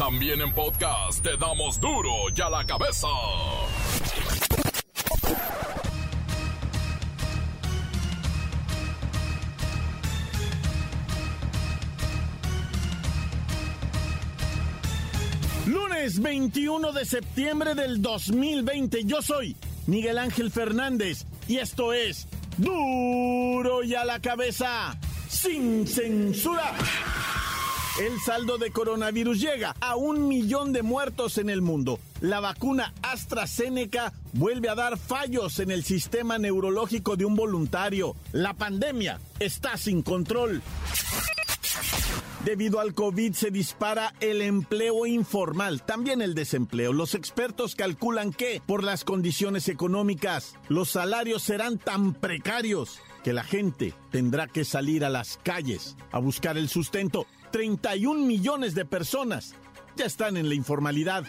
También 0.00 0.40
en 0.40 0.50
podcast 0.54 1.22
te 1.22 1.36
damos 1.36 1.78
duro 1.78 2.10
y 2.34 2.40
a 2.40 2.48
la 2.48 2.64
cabeza. 2.64 3.06
Lunes 15.66 16.22
21 16.22 16.92
de 16.92 17.04
septiembre 17.04 17.74
del 17.74 18.00
2020. 18.00 19.04
Yo 19.04 19.20
soy 19.20 19.54
Miguel 19.86 20.16
Ángel 20.16 20.50
Fernández 20.50 21.26
y 21.46 21.58
esto 21.58 21.92
es 21.92 22.26
duro 22.56 23.84
y 23.84 23.94
a 23.94 24.06
la 24.06 24.18
cabeza 24.18 24.98
sin 25.28 25.86
censura. 25.86 26.72
El 28.00 28.18
saldo 28.18 28.56
de 28.56 28.70
coronavirus 28.70 29.38
llega 29.38 29.76
a 29.78 29.94
un 29.94 30.26
millón 30.26 30.72
de 30.72 30.82
muertos 30.82 31.36
en 31.36 31.50
el 31.50 31.60
mundo. 31.60 32.00
La 32.22 32.40
vacuna 32.40 32.94
AstraZeneca 33.02 34.14
vuelve 34.32 34.70
a 34.70 34.74
dar 34.74 34.96
fallos 34.96 35.58
en 35.58 35.70
el 35.70 35.84
sistema 35.84 36.38
neurológico 36.38 37.16
de 37.16 37.26
un 37.26 37.36
voluntario. 37.36 38.16
La 38.32 38.54
pandemia 38.54 39.20
está 39.38 39.76
sin 39.76 40.00
control. 40.00 40.62
Debido 42.42 42.80
al 42.80 42.94
COVID 42.94 43.34
se 43.34 43.50
dispara 43.50 44.14
el 44.20 44.40
empleo 44.40 45.04
informal, 45.04 45.82
también 45.82 46.22
el 46.22 46.34
desempleo. 46.34 46.94
Los 46.94 47.14
expertos 47.14 47.74
calculan 47.74 48.32
que, 48.32 48.62
por 48.64 48.82
las 48.82 49.04
condiciones 49.04 49.68
económicas, 49.68 50.54
los 50.70 50.88
salarios 50.88 51.42
serán 51.42 51.76
tan 51.76 52.14
precarios 52.14 52.98
que 53.22 53.34
la 53.34 53.44
gente 53.44 53.92
tendrá 54.10 54.46
que 54.46 54.64
salir 54.64 55.04
a 55.04 55.10
las 55.10 55.36
calles 55.42 55.98
a 56.12 56.18
buscar 56.18 56.56
el 56.56 56.70
sustento. 56.70 57.26
31 57.50 58.26
millones 58.26 58.74
de 58.74 58.84
personas 58.84 59.54
ya 59.96 60.06
están 60.06 60.36
en 60.36 60.48
la 60.48 60.54
informalidad. 60.54 61.24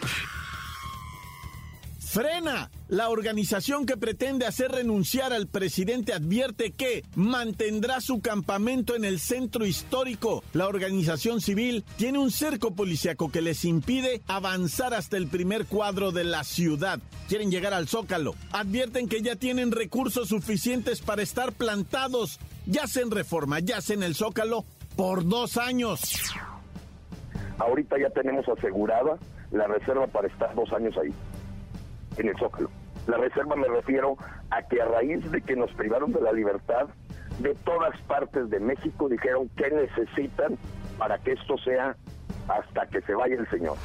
Frena. 2.12 2.70
La 2.88 3.08
organización 3.08 3.86
que 3.86 3.96
pretende 3.96 4.44
hacer 4.44 4.70
renunciar 4.70 5.32
al 5.32 5.46
presidente 5.46 6.12
advierte 6.12 6.72
que 6.72 7.06
mantendrá 7.14 8.02
su 8.02 8.20
campamento 8.20 8.94
en 8.94 9.06
el 9.06 9.18
centro 9.18 9.64
histórico. 9.64 10.44
La 10.52 10.68
organización 10.68 11.40
civil 11.40 11.84
tiene 11.96 12.18
un 12.18 12.30
cerco 12.30 12.74
policíaco 12.74 13.32
que 13.32 13.40
les 13.40 13.64
impide 13.64 14.20
avanzar 14.26 14.92
hasta 14.92 15.16
el 15.16 15.28
primer 15.28 15.64
cuadro 15.64 16.12
de 16.12 16.24
la 16.24 16.44
ciudad. 16.44 17.00
Quieren 17.30 17.50
llegar 17.50 17.72
al 17.72 17.88
zócalo. 17.88 18.34
Advierten 18.50 19.08
que 19.08 19.22
ya 19.22 19.36
tienen 19.36 19.72
recursos 19.72 20.28
suficientes 20.28 21.00
para 21.00 21.22
estar 21.22 21.52
plantados, 21.52 22.40
ya 22.66 22.86
sea 22.86 23.04
en 23.04 23.10
reforma, 23.10 23.60
ya 23.60 23.80
sea 23.80 23.96
en 23.96 24.02
el 24.02 24.14
zócalo, 24.14 24.66
por 24.96 25.26
dos 25.26 25.56
años. 25.56 26.34
Ahorita 27.58 27.98
ya 27.98 28.10
tenemos 28.10 28.48
asegurada 28.48 29.18
la 29.50 29.66
reserva 29.66 30.06
para 30.06 30.28
estar 30.28 30.54
dos 30.54 30.72
años 30.72 30.96
ahí 30.98 31.12
en 32.16 32.28
el 32.28 32.36
Zócalo. 32.38 32.70
La 33.06 33.16
reserva 33.16 33.56
me 33.56 33.68
refiero 33.68 34.16
a 34.50 34.62
que 34.62 34.80
a 34.80 34.86
raíz 34.86 35.30
de 35.30 35.40
que 35.42 35.56
nos 35.56 35.72
privaron 35.72 36.12
de 36.12 36.20
la 36.20 36.32
libertad, 36.32 36.88
de 37.40 37.54
todas 37.64 37.98
partes 38.02 38.50
de 38.50 38.60
México 38.60 39.08
dijeron 39.08 39.48
que 39.56 39.70
necesitan 39.70 40.56
para 40.98 41.18
que 41.18 41.32
esto 41.32 41.56
sea 41.58 41.96
hasta 42.48 42.86
que 42.86 43.00
se 43.02 43.14
vaya 43.14 43.36
el 43.36 43.48
Señor. 43.50 43.76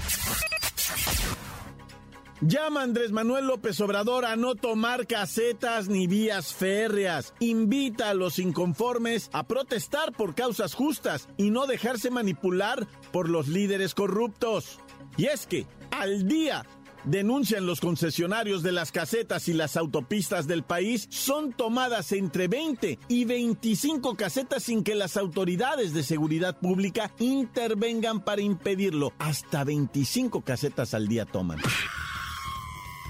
Llama 2.42 2.84
Andrés 2.84 3.12
Manuel 3.12 3.48
López 3.48 3.82
Obrador 3.82 4.24
a 4.24 4.36
no 4.36 4.54
tomar 4.54 5.08
casetas 5.08 5.88
ni 5.88 6.06
vías 6.06 6.54
férreas. 6.54 7.34
Invita 7.40 8.12
a 8.12 8.14
los 8.14 8.38
inconformes 8.38 9.32
a 9.34 9.48
protestar 9.48 10.12
por 10.12 10.36
causas 10.36 10.76
justas 10.76 11.30
y 11.38 11.50
no 11.50 11.66
dejarse 11.66 12.12
manipular 12.12 12.86
por 13.12 13.28
los 13.28 13.48
líderes 13.48 13.96
corruptos. 13.96 14.80
Y 15.18 15.26
es 15.26 15.48
que, 15.48 15.66
al 15.90 16.28
día 16.28 16.64
denuncian 17.06 17.66
los 17.66 17.82
concesionarios 17.82 18.62
de 18.62 18.72
las 18.72 18.92
casetas 18.92 19.48
y 19.48 19.54
las 19.54 19.76
autopistas 19.76 20.46
del 20.46 20.62
país, 20.62 21.08
son 21.10 21.54
tomadas 21.54 22.12
entre 22.12 22.48
20 22.48 23.00
y 23.08 23.26
25 23.26 24.16
casetas 24.16 24.62
sin 24.62 24.84
que 24.84 24.94
las 24.94 25.18
autoridades 25.18 25.92
de 25.92 26.04
seguridad 26.04 26.60
pública 26.60 27.12
intervengan 27.18 28.24
para 28.24 28.42
impedirlo. 28.42 29.12
Hasta 29.18 29.64
25 29.64 30.42
casetas 30.42 30.94
al 30.94 31.08
día 31.08 31.26
toman. 31.26 31.58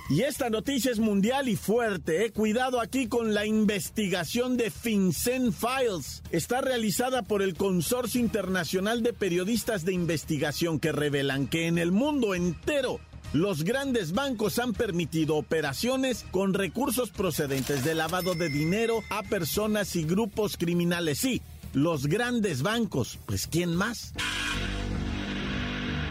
Y 0.10 0.22
esta 0.22 0.50
noticia 0.50 0.90
es 0.90 1.00
mundial 1.00 1.50
y 1.50 1.58
fuerte. 1.58 2.26
Eh. 2.26 2.32
Cuidado 2.32 2.80
aquí 2.80 3.08
con 3.08 3.34
la 3.34 3.46
investigación 3.46 4.56
de 4.56 4.72
FinCEN 4.72 5.52
Files. 5.52 6.24
Está 6.32 6.62
realizada 6.62 7.24
por 7.24 7.42
el 7.42 7.56
Consorcio 7.56 8.22
Internacional 8.22 9.04
de 9.04 9.12
Periodistas 9.12 9.84
de 9.84 9.92
Investigación 9.92 10.80
que 10.80 10.94
revelan 10.94 11.48
que 11.48 11.68
en 11.68 11.78
el 11.78 11.92
mundo 11.92 12.36
entero 12.36 13.02
los 13.34 13.66
grandes 13.66 14.14
bancos 14.14 14.60
han 14.60 14.72
permitido 14.74 15.36
operaciones 15.36 16.26
con 16.32 16.54
recursos 16.54 17.10
procedentes 17.10 17.84
de 17.84 17.94
lavado 17.94 18.34
de 18.34 18.48
dinero 18.48 19.04
a 19.10 19.24
personas 19.24 19.94
y 19.98 20.06
grupos 20.06 20.56
criminales. 20.56 21.18
Sí, 21.18 21.42
los 21.74 22.08
grandes 22.08 22.62
bancos. 22.62 23.20
Pues 23.26 23.46
¿quién 23.48 23.76
más? 23.76 24.14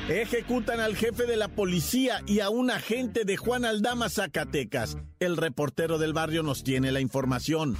Ejecutan 0.08 0.78
al 0.78 0.94
jefe 0.94 1.26
de 1.26 1.36
la 1.36 1.48
policía 1.48 2.22
y 2.26 2.38
a 2.38 2.48
un 2.48 2.70
agente 2.70 3.24
de 3.24 3.36
Juan 3.36 3.64
Aldama, 3.64 4.08
Zacatecas. 4.08 4.96
El 5.18 5.36
reportero 5.36 5.98
del 5.98 6.12
barrio 6.12 6.44
nos 6.44 6.62
tiene 6.62 6.92
la 6.92 7.00
información. 7.00 7.76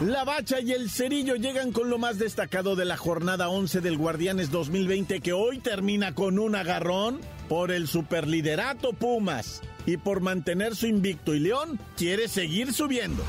La 0.00 0.24
Bacha 0.24 0.60
y 0.60 0.72
el 0.72 0.88
Cerillo 0.88 1.34
llegan 1.34 1.72
con 1.72 1.90
lo 1.90 1.98
más 1.98 2.18
destacado 2.18 2.74
de 2.74 2.86
la 2.86 2.96
jornada 2.96 3.50
11 3.50 3.82
del 3.82 3.98
Guardianes 3.98 4.50
2020 4.50 5.20
que 5.20 5.34
hoy 5.34 5.58
termina 5.58 6.14
con 6.14 6.38
un 6.38 6.54
agarrón 6.54 7.20
por 7.50 7.70
el 7.70 7.86
superliderato 7.86 8.94
Pumas 8.94 9.60
y 9.84 9.98
por 9.98 10.22
mantener 10.22 10.74
su 10.74 10.86
invicto 10.86 11.34
y 11.34 11.40
León 11.40 11.78
quiere 11.98 12.28
seguir 12.28 12.72
subiendo. 12.72 13.22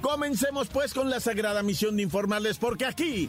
Comencemos 0.00 0.68
pues 0.68 0.94
con 0.94 1.10
la 1.10 1.20
sagrada 1.20 1.62
misión 1.62 1.96
de 1.98 2.04
informarles 2.04 2.56
porque 2.56 2.86
aquí 2.86 3.28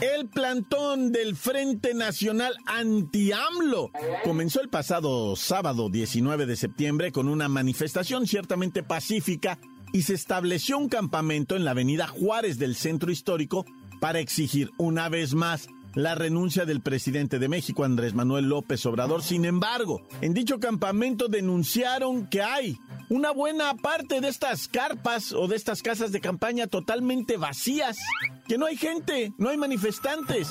El 0.00 0.28
plantón 0.28 1.10
del 1.10 1.34
Frente 1.34 1.92
Nacional 1.92 2.54
Anti-AMLO. 2.66 3.90
Comenzó 4.22 4.60
el 4.60 4.68
pasado 4.68 5.34
sábado 5.34 5.90
19 5.90 6.46
de 6.46 6.54
septiembre 6.54 7.10
con 7.10 7.28
una 7.28 7.48
manifestación 7.48 8.28
ciertamente 8.28 8.84
pacífica 8.84 9.58
y 9.92 10.02
se 10.02 10.14
estableció 10.14 10.78
un 10.78 10.88
campamento 10.88 11.56
en 11.56 11.64
la 11.64 11.72
avenida 11.72 12.06
Juárez 12.06 12.60
del 12.60 12.76
centro 12.76 13.10
histórico 13.10 13.66
para 14.00 14.20
exigir 14.20 14.70
una 14.78 15.08
vez 15.08 15.34
más 15.34 15.68
la 15.98 16.14
renuncia 16.14 16.64
del 16.64 16.80
presidente 16.80 17.40
de 17.40 17.48
México, 17.48 17.82
Andrés 17.82 18.14
Manuel 18.14 18.48
López 18.48 18.86
Obrador. 18.86 19.20
Sin 19.20 19.44
embargo, 19.44 20.06
en 20.20 20.32
dicho 20.32 20.60
campamento 20.60 21.26
denunciaron 21.26 22.28
que 22.28 22.40
hay 22.40 22.78
una 23.08 23.32
buena 23.32 23.74
parte 23.74 24.20
de 24.20 24.28
estas 24.28 24.68
carpas 24.68 25.32
o 25.32 25.48
de 25.48 25.56
estas 25.56 25.82
casas 25.82 26.12
de 26.12 26.20
campaña 26.20 26.68
totalmente 26.68 27.36
vacías, 27.36 27.98
que 28.46 28.58
no 28.58 28.66
hay 28.66 28.76
gente, 28.76 29.32
no 29.38 29.48
hay 29.48 29.56
manifestantes. 29.56 30.48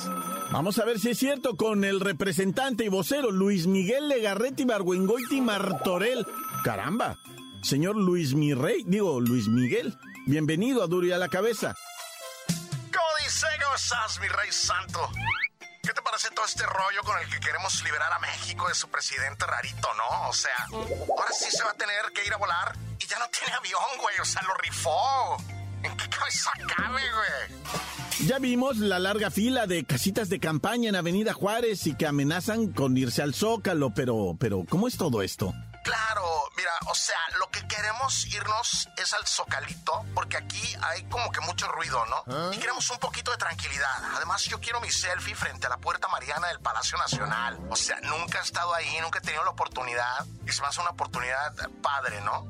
Vamos 0.51 0.79
a 0.79 0.85
ver 0.85 0.99
si 0.99 1.11
es 1.11 1.17
cierto 1.17 1.55
con 1.55 1.85
el 1.85 2.01
representante 2.01 2.83
y 2.83 2.89
vocero 2.89 3.31
Luis 3.31 3.67
Miguel 3.67 4.09
Legarreti 4.09 4.65
Barguengoiti 4.65 5.39
Martorell. 5.39 6.25
Caramba, 6.65 7.19
señor 7.61 7.95
Luis 7.95 8.33
Mirrey, 8.33 8.83
digo 8.85 9.21
Luis 9.21 9.47
Miguel, 9.47 9.95
bienvenido 10.25 10.83
a 10.83 10.87
Duri 10.87 11.13
a 11.13 11.17
la 11.17 11.29
Cabeza. 11.29 11.73
¿Cómo 13.27 13.35
dice, 13.35 13.47
¿Cómo 13.61 13.75
estás, 13.75 14.19
mi 14.21 14.27
rey 14.29 14.51
santo? 14.53 15.09
¿Qué 15.83 15.91
te 15.93 16.01
parece 16.01 16.29
todo 16.31 16.45
este 16.45 16.65
rollo 16.65 17.01
con 17.03 17.19
el 17.19 17.29
que 17.29 17.41
queremos 17.41 17.83
liberar 17.83 18.13
a 18.13 18.19
México 18.19 18.69
de 18.69 18.73
su 18.73 18.87
presidente 18.87 19.45
rarito, 19.45 19.89
no? 19.95 20.29
O 20.29 20.33
sea, 20.33 20.55
ahora 20.71 21.31
sí 21.33 21.51
se 21.51 21.61
va 21.61 21.71
a 21.71 21.73
tener 21.73 22.05
que 22.15 22.25
ir 22.25 22.33
a 22.33 22.37
volar 22.37 22.73
y 22.97 23.05
ya 23.05 23.19
no 23.19 23.25
tiene 23.27 23.53
avión, 23.53 23.81
güey. 24.01 24.17
O 24.21 24.25
sea, 24.25 24.41
lo 24.43 24.53
rifó. 24.53 25.35
¿En 25.83 25.97
qué 25.97 26.09
cabeza 26.09 26.51
cabe, 26.73 27.01
güey? 27.01 28.27
Ya 28.27 28.39
vimos 28.39 28.77
la 28.77 28.97
larga 28.97 29.29
fila 29.29 29.67
de 29.67 29.83
casitas 29.83 30.29
de 30.29 30.39
campaña 30.39 30.87
en 30.87 30.95
Avenida 30.95 31.33
Juárez 31.33 31.85
y 31.85 31.95
que 31.95 32.07
amenazan 32.07 32.71
con 32.71 32.95
irse 32.95 33.21
al 33.21 33.35
Zócalo, 33.35 33.93
pero, 33.93 34.37
pero, 34.39 34.63
¿cómo 34.69 34.87
es 34.87 34.95
todo 34.95 35.21
esto? 35.21 35.53
Claro, 35.83 36.26
o 36.85 36.95
sea, 36.95 37.17
lo 37.39 37.49
que 37.49 37.67
queremos 37.67 38.25
irnos 38.27 38.89
es 38.97 39.13
al 39.13 39.25
Zocalito, 39.25 40.05
porque 40.13 40.37
aquí 40.37 40.75
hay 40.81 41.03
como 41.05 41.31
que 41.31 41.41
mucho 41.41 41.67
ruido, 41.67 42.03
¿no? 42.05 42.23
¿Ah? 42.27 42.51
Y 42.53 42.57
queremos 42.57 42.89
un 42.89 42.97
poquito 42.97 43.31
de 43.31 43.37
tranquilidad. 43.37 43.87
Además, 44.15 44.43
yo 44.45 44.59
quiero 44.59 44.79
mi 44.81 44.89
selfie 44.89 45.35
frente 45.35 45.67
a 45.67 45.69
la 45.69 45.77
Puerta 45.77 46.07
Mariana 46.07 46.47
del 46.47 46.59
Palacio 46.59 46.97
Nacional. 46.97 47.57
O 47.69 47.75
sea, 47.75 47.99
nunca 48.01 48.39
he 48.39 48.43
estado 48.43 48.73
ahí, 48.73 48.97
nunca 49.01 49.19
he 49.19 49.21
tenido 49.21 49.43
la 49.43 49.51
oportunidad. 49.51 50.25
Me 50.45 50.51
hace 50.51 50.81
una 50.81 50.91
oportunidad 50.91 51.53
padre, 51.81 52.21
¿no? 52.21 52.47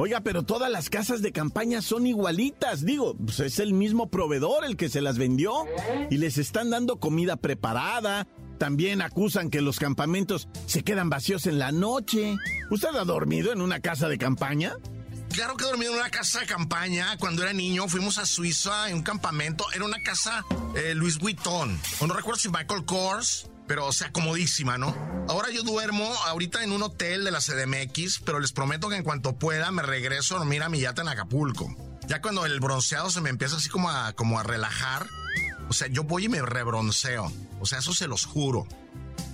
Oiga, 0.00 0.20
pero 0.20 0.44
todas 0.44 0.70
las 0.70 0.90
casas 0.90 1.22
de 1.22 1.32
campaña 1.32 1.82
son 1.82 2.06
igualitas. 2.06 2.84
Digo, 2.84 3.16
pues 3.16 3.40
es 3.40 3.58
el 3.58 3.72
mismo 3.72 4.10
proveedor 4.10 4.64
el 4.64 4.76
que 4.76 4.88
se 4.88 5.00
las 5.00 5.18
vendió 5.18 5.66
y 6.08 6.18
les 6.18 6.38
están 6.38 6.70
dando 6.70 7.00
comida 7.00 7.36
preparada. 7.36 8.28
También 8.58 9.02
acusan 9.02 9.50
que 9.50 9.60
los 9.60 9.78
campamentos 9.78 10.48
se 10.66 10.82
quedan 10.82 11.08
vacíos 11.08 11.46
en 11.46 11.58
la 11.58 11.72
noche. 11.72 12.36
¿Usted 12.70 12.88
ha 12.88 13.04
dormido 13.04 13.52
en 13.52 13.60
una 13.60 13.80
casa 13.80 14.08
de 14.08 14.18
campaña? 14.18 14.74
Claro 15.32 15.56
que 15.56 15.64
dormí 15.64 15.86
en 15.86 15.92
una 15.92 16.10
casa 16.10 16.40
de 16.40 16.46
campaña. 16.46 17.16
Cuando 17.18 17.42
era 17.42 17.52
niño 17.52 17.86
fuimos 17.88 18.18
a 18.18 18.26
Suiza 18.26 18.90
en 18.90 18.96
un 18.96 19.02
campamento. 19.02 19.64
Era 19.72 19.84
una 19.84 20.02
casa 20.02 20.44
eh, 20.74 20.94
Luis 20.94 21.18
Vuitton. 21.18 21.78
No 22.00 22.14
recuerdo 22.14 22.40
si 22.40 22.48
Michael 22.48 22.84
Kors, 22.84 23.48
pero 23.68 23.86
o 23.86 23.92
sea, 23.92 24.10
comodísima, 24.10 24.78
¿no? 24.78 24.96
Ahora 25.28 25.50
yo 25.50 25.62
duermo 25.62 26.12
ahorita 26.26 26.64
en 26.64 26.72
un 26.72 26.82
hotel 26.82 27.24
de 27.24 27.30
la 27.30 27.40
CDMX, 27.40 28.20
pero 28.24 28.40
les 28.40 28.50
prometo 28.50 28.88
que 28.88 28.96
en 28.96 29.04
cuanto 29.04 29.38
pueda 29.38 29.70
me 29.70 29.82
regreso 29.82 30.34
a 30.34 30.38
dormir 30.38 30.62
a 30.62 30.68
mi 30.68 30.80
yate 30.80 31.02
en 31.02 31.08
Acapulco. 31.08 31.68
Ya 32.08 32.22
cuando 32.22 32.46
el 32.46 32.58
bronceado 32.58 33.10
se 33.10 33.20
me 33.20 33.28
empieza 33.28 33.56
así 33.56 33.68
como 33.68 33.90
a, 33.90 34.14
como 34.14 34.40
a 34.40 34.42
relajar, 34.42 35.06
o 35.68 35.72
sea, 35.72 35.88
yo 35.88 36.04
voy 36.04 36.26
y 36.26 36.28
me 36.28 36.42
rebronceo. 36.42 37.30
O 37.60 37.66
sea, 37.66 37.78
eso 37.78 37.92
se 37.92 38.08
los 38.08 38.24
juro. 38.24 38.66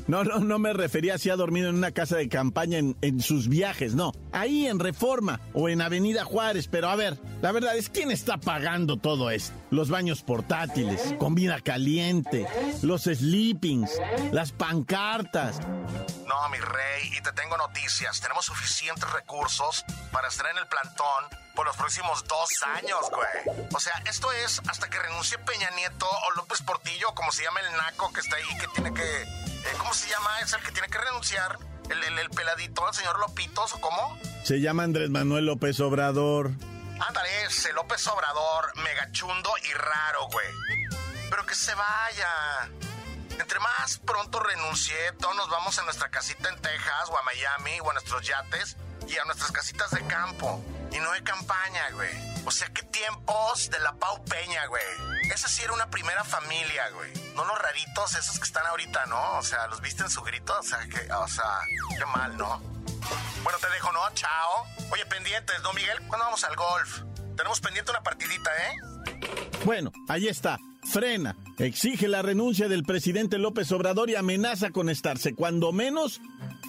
No, 0.07 0.23
no, 0.23 0.39
no 0.39 0.59
me 0.59 0.75
refería 0.75 1.17
si 1.17 1.31
ha 1.31 1.37
dormido 1.37 1.71
en 1.71 1.77
una 1.77 1.93
casa 1.93 2.17
de 2.17 2.29
campaña 2.29 2.79
en, 2.79 2.97
en, 3.01 3.23
sus 3.23 3.49
viajes, 3.49 3.95
no. 3.95 4.13
Ahí 4.33 4.67
en 4.67 4.79
Reforma 4.79 5.41
o 5.55 5.71
en 5.71 5.81
Avenida 5.81 6.25
Juárez, 6.25 6.69
pero 6.69 6.91
a 6.91 6.97
ver, 6.97 7.19
la 7.41 7.53
verdad 7.53 7.75
es 7.77 7.89
quién 7.89 8.11
está 8.11 8.37
pagando 8.37 8.99
todo 8.99 9.31
esto. 9.31 9.55
Los 9.71 9.89
baños 9.89 10.21
portátiles, 10.23 11.15
comida 11.19 11.59
caliente, 11.61 12.47
los 12.83 13.05
sleepings, 13.05 13.93
las 14.31 14.53
pancartas. 14.53 15.61
No, 15.61 16.49
mi 16.51 16.59
rey, 16.59 17.11
y 17.19 17.23
te 17.23 17.33
tengo 17.33 17.57
noticias. 17.57 18.21
Tenemos 18.21 18.45
suficientes 18.45 19.11
recursos 19.11 19.85
para 20.13 20.29
estar 20.29 20.47
en 20.51 20.59
el 20.59 20.67
plantón 20.67 21.44
por 21.55 21.67
los 21.67 21.77
próximos 21.77 22.25
dos 22.27 22.49
años, 22.77 23.11
güey. 23.11 23.67
O 23.73 23.81
sea, 23.81 23.95
esto 24.07 24.31
es 24.33 24.61
hasta 24.69 24.89
que 24.91 24.99
renuncie 24.99 25.39
Peña 25.39 25.71
Nieto 25.71 26.09
o 26.09 26.31
López 26.33 26.63
Portillo, 26.63 27.15
como 27.15 27.33
se 27.33 27.45
llama 27.45 27.61
el 27.61 27.77
naco 27.77 28.13
que 28.13 28.21
está 28.21 28.37
ahí, 28.37 28.59
que 28.59 28.69
tiene 28.69 28.93
que... 28.93 29.23
Eh, 29.23 29.75
¿Cómo 29.79 29.95
se 29.95 30.09
llama? 30.09 30.41
Es 30.41 30.53
el 30.53 30.63
que 30.63 30.73
tiene 30.73 30.89
que 30.89 30.99
renunciar. 30.99 31.59
El, 31.91 32.03
el, 32.03 32.19
el 32.19 32.31
peladito, 32.31 32.89
el 32.89 32.95
señor 32.95 33.19
Lopitos, 33.21 33.75
¿o 33.75 33.81
cómo? 33.81 34.19
Se 34.45 34.61
llama 34.61 34.83
Andrés 34.85 35.11
Manuel 35.11 35.47
López 35.47 35.79
Obrador. 35.81 36.51
Ándale, 37.01 37.45
ese 37.45 37.73
López 37.73 38.07
Obrador, 38.07 38.77
megachundo 38.79 39.51
y 39.63 39.73
raro, 39.75 40.29
güey. 40.29 40.47
Pero 41.31 41.45
que 41.47 41.55
se 41.55 41.75
vaya. 41.75 42.71
Entre 43.39 43.59
más 43.59 43.99
pronto 43.99 44.39
renuncie, 44.41 44.95
todos 45.19 45.35
nos 45.35 45.51
vamos 45.51 45.77
a 45.79 45.83
nuestra 45.83 46.09
casita 46.09 46.49
en 46.49 46.61
Texas 46.63 47.09
o 47.11 47.19
a 47.19 47.23
Miami 47.23 47.81
o 47.81 47.91
a 47.91 47.95
nuestros 47.95 48.25
yates 48.25 48.77
y 49.09 49.19
a 49.19 49.25
nuestras 49.25 49.51
casitas 49.51 49.91
de 49.91 50.07
campo. 50.07 50.65
Y 50.95 51.01
no 51.01 51.11
de 51.13 51.23
campaña, 51.23 51.91
güey. 51.93 52.11
O 52.45 52.51
sea, 52.51 52.69
qué 52.69 52.83
tiempos 52.83 53.71
de 53.71 53.79
la 53.81 53.95
Pau 53.95 54.23
Peña, 54.25 54.67
güey. 54.67 54.83
Esa 55.33 55.49
sí 55.49 55.63
era 55.63 55.73
una 55.73 55.91
primera 55.91 56.23
familia, 56.25 56.89
güey. 56.91 57.13
No 57.35 57.45
los 57.45 57.59
raritos, 57.59 58.15
esos 58.15 58.39
que 58.39 58.45
están 58.45 58.67
ahorita, 58.67 59.07
¿no? 59.07 59.39
O 59.39 59.43
sea, 59.43 59.67
los 59.69 59.81
viste 59.81 60.03
en 60.03 60.11
su 60.11 60.23
grito, 60.23 60.55
o 60.59 60.63
sea, 60.63 60.79
que, 60.87 61.11
o 61.13 61.29
sea, 61.29 61.61
qué 61.99 62.07
mal, 62.07 62.37
¿no? 62.37 62.59
Bueno, 63.43 63.59
te 63.61 63.69
dejo, 63.71 63.93
¿no? 63.93 64.01
Chao. 64.15 64.67
Oye, 64.91 65.05
pendientes, 65.07 65.61
¿no, 65.63 65.73
Miguel? 65.73 65.99
¿Cuándo 66.07 66.27
vamos 66.27 66.45
al 66.45 66.55
golf? 66.55 67.01
Tenemos 67.37 67.61
pendiente 67.61 67.91
una 67.91 68.03
partidita, 68.03 68.51
¿eh? 68.51 68.77
Bueno, 69.65 69.91
ahí 70.09 70.29
está. 70.29 70.59
Frena. 70.85 71.35
Exige 71.59 72.09
la 72.09 72.23
renuncia 72.23 72.69
del 72.69 72.85
presidente 72.85 73.39
López 73.39 73.73
Obrador 73.73 74.11
y 74.11 74.17
amenaza 74.17 74.71
con 74.71 74.89
estarse 74.89 75.35
cuando 75.35 75.73
menos 75.73 76.21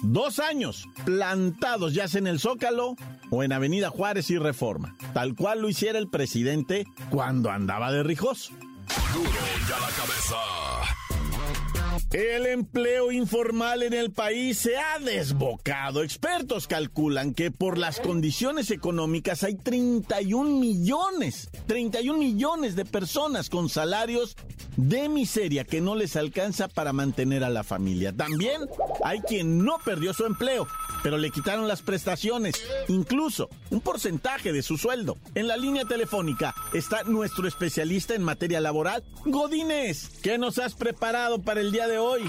dos 0.02 0.38
años 0.38 0.88
plantados 1.04 1.94
ya 1.94 2.06
en 2.14 2.26
el 2.26 2.40
Zócalo 2.40 2.96
o 3.30 3.42
en 3.42 3.52
Avenida 3.52 3.90
Juárez 3.90 4.30
y 4.30 4.38
Reforma, 4.38 4.96
tal 5.12 5.34
cual 5.34 5.60
lo 5.62 5.68
hiciera 5.68 5.98
el 5.98 6.08
presidente 6.08 6.86
cuando 7.10 7.50
andaba 7.50 7.92
de 7.92 8.02
rijoso. 8.02 8.52
Duro 9.12 9.30
ya 9.68 9.78
la 9.80 9.88
cabeza. 9.88 10.75
El 12.12 12.46
empleo 12.46 13.10
informal 13.10 13.82
en 13.82 13.92
el 13.92 14.12
país 14.12 14.58
se 14.58 14.76
ha 14.76 15.00
desbocado. 15.00 16.04
Expertos 16.04 16.68
calculan 16.68 17.34
que 17.34 17.50
por 17.50 17.78
las 17.78 17.98
condiciones 17.98 18.70
económicas 18.70 19.42
hay 19.42 19.56
31 19.56 20.60
millones, 20.60 21.50
31 21.66 22.16
millones 22.16 22.76
de 22.76 22.84
personas 22.84 23.50
con 23.50 23.68
salarios 23.68 24.36
de 24.76 25.08
miseria 25.08 25.64
que 25.64 25.80
no 25.80 25.96
les 25.96 26.14
alcanza 26.14 26.68
para 26.68 26.92
mantener 26.92 27.42
a 27.42 27.50
la 27.50 27.64
familia. 27.64 28.12
También 28.12 28.62
hay 29.04 29.20
quien 29.20 29.64
no 29.64 29.78
perdió 29.84 30.14
su 30.14 30.26
empleo, 30.26 30.68
pero 31.02 31.18
le 31.18 31.30
quitaron 31.30 31.68
las 31.68 31.82
prestaciones, 31.82 32.62
incluso 32.88 33.48
un 33.70 33.80
porcentaje 33.80 34.52
de 34.52 34.62
su 34.62 34.76
sueldo. 34.76 35.16
En 35.34 35.48
la 35.48 35.56
línea 35.56 35.84
telefónica 35.84 36.54
está 36.72 37.02
nuestro 37.04 37.46
especialista 37.48 38.14
en 38.14 38.22
materia 38.22 38.60
laboral, 38.60 39.04
Godínez. 39.24 40.20
¿Qué 40.22 40.38
nos 40.38 40.58
has 40.58 40.74
preparado 40.74 41.40
para 41.42 41.60
el 41.60 41.72
día 41.72 41.88
de 41.88 41.98
hoy? 41.98 42.22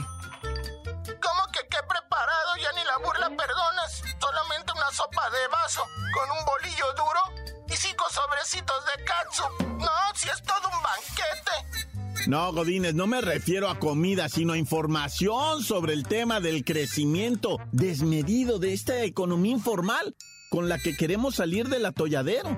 ¿Cómo 0.44 1.42
que 1.52 1.60
qué 1.70 1.78
preparado? 1.88 2.56
Ya 2.62 2.72
ni 2.74 2.84
la 2.86 2.98
burla 2.98 3.30
perdonas. 3.30 4.04
Solamente 4.20 4.74
una 4.74 4.92
sopa 4.92 5.30
de 5.30 5.48
vaso 5.48 5.82
con 6.14 6.32
un 6.32 6.46
bolillo 6.46 6.86
duro 6.94 7.64
y 7.68 7.76
cinco 7.76 8.06
sobrecitos 8.10 8.86
de 8.86 9.04
katsu. 9.04 9.44
No, 9.78 9.92
si 10.16 10.30
es 10.30 10.42
todo 10.44 10.68
un 10.68 10.84
banquete. 10.84 11.87
No, 12.28 12.52
Godínez, 12.52 12.94
no 12.94 13.08
me 13.08 13.22
refiero 13.22 13.70
a 13.70 13.80
comida, 13.80 14.28
sino 14.28 14.52
a 14.52 14.58
información 14.58 15.64
sobre 15.64 15.94
el 15.94 16.06
tema 16.06 16.42
del 16.42 16.66
crecimiento 16.66 17.58
desmedido 17.72 18.60
de 18.60 18.74
esta 18.74 19.02
economía 19.04 19.54
informal 19.54 20.14
con 20.50 20.68
la 20.68 20.78
que 20.78 20.98
queremos 20.98 21.36
salir 21.36 21.70
del 21.70 21.86
atolladero. 21.86 22.50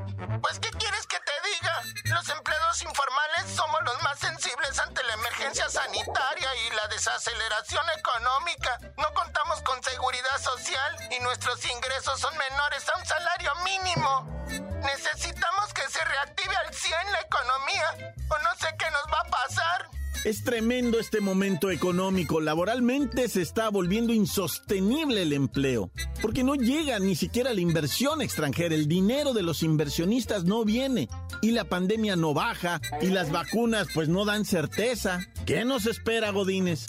Pues, 0.41 0.57
¿qué 0.57 0.69
quieres 0.71 1.05
que 1.05 1.17
te 1.17 1.37
diga? 1.45 2.15
Los 2.15 2.29
empleados 2.29 2.81
informales 2.81 3.45
somos 3.55 3.79
los 3.85 4.01
más 4.01 4.17
sensibles 4.17 4.79
ante 4.79 5.03
la 5.03 5.13
emergencia 5.13 5.69
sanitaria 5.69 6.49
y 6.65 6.75
la 6.75 6.87
desaceleración 6.87 7.85
económica. 7.99 8.79
No 8.97 9.13
contamos 9.13 9.61
con 9.61 9.83
seguridad 9.83 10.37
social 10.41 10.97
y 11.15 11.23
nuestros 11.23 11.63
ingresos 11.63 12.19
son 12.19 12.35
menores 12.37 12.89
a 12.89 12.97
un 12.97 13.05
salario 13.05 13.51
mínimo. 13.63 14.39
Necesitamos 14.81 15.68
Es 20.25 20.43
tremendo 20.43 20.99
este 20.99 21.21
momento 21.21 21.71
económico. 21.71 22.41
Laboralmente 22.41 23.29
se 23.29 23.41
está 23.41 23.69
volviendo 23.69 24.11
insostenible 24.11 25.21
el 25.21 25.31
empleo, 25.31 25.91
porque 26.21 26.43
no 26.43 26.55
llega 26.55 26.99
ni 26.99 27.15
siquiera 27.15 27.53
la 27.53 27.61
inversión 27.61 28.21
extranjera. 28.21 28.75
El 28.75 28.89
dinero 28.89 29.33
de 29.33 29.43
los 29.43 29.63
inversionistas 29.63 30.43
no 30.43 30.65
viene 30.65 31.07
y 31.41 31.51
la 31.51 31.63
pandemia 31.63 32.17
no 32.17 32.33
baja 32.33 32.81
y 33.01 33.07
las 33.07 33.31
vacunas 33.31 33.87
pues 33.93 34.09
no 34.09 34.25
dan 34.25 34.43
certeza. 34.43 35.21
¿Qué 35.45 35.63
nos 35.63 35.85
espera, 35.85 36.31
Godínez? 36.31 36.87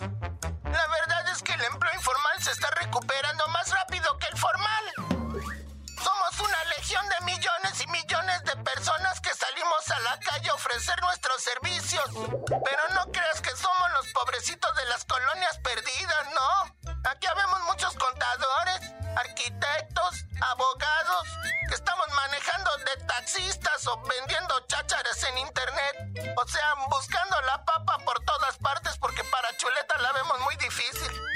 Ofrecer 10.70 11.00
nuestros 11.02 11.42
servicios. 11.42 12.04
Pero 12.46 12.82
no 12.94 13.10
creas 13.10 13.40
que 13.40 13.50
somos 13.50 13.90
los 13.94 14.06
pobrecitos 14.12 14.74
de 14.76 14.84
las 14.86 15.04
colonias 15.04 15.58
perdidas, 15.58 16.26
¿no? 16.34 17.00
Aquí 17.10 17.26
habemos 17.26 17.60
muchos 17.64 17.94
contadores, 17.94 18.80
arquitectos, 19.16 20.24
abogados, 20.40 21.28
que 21.68 21.74
estamos 21.74 22.06
manejando 22.14 22.70
de 22.78 23.04
taxistas 23.04 23.86
o 23.88 24.00
vendiendo 24.02 24.60
chácharas 24.68 25.22
en 25.24 25.38
internet. 25.38 26.36
O 26.36 26.46
sea, 26.46 26.74
buscando 26.88 27.39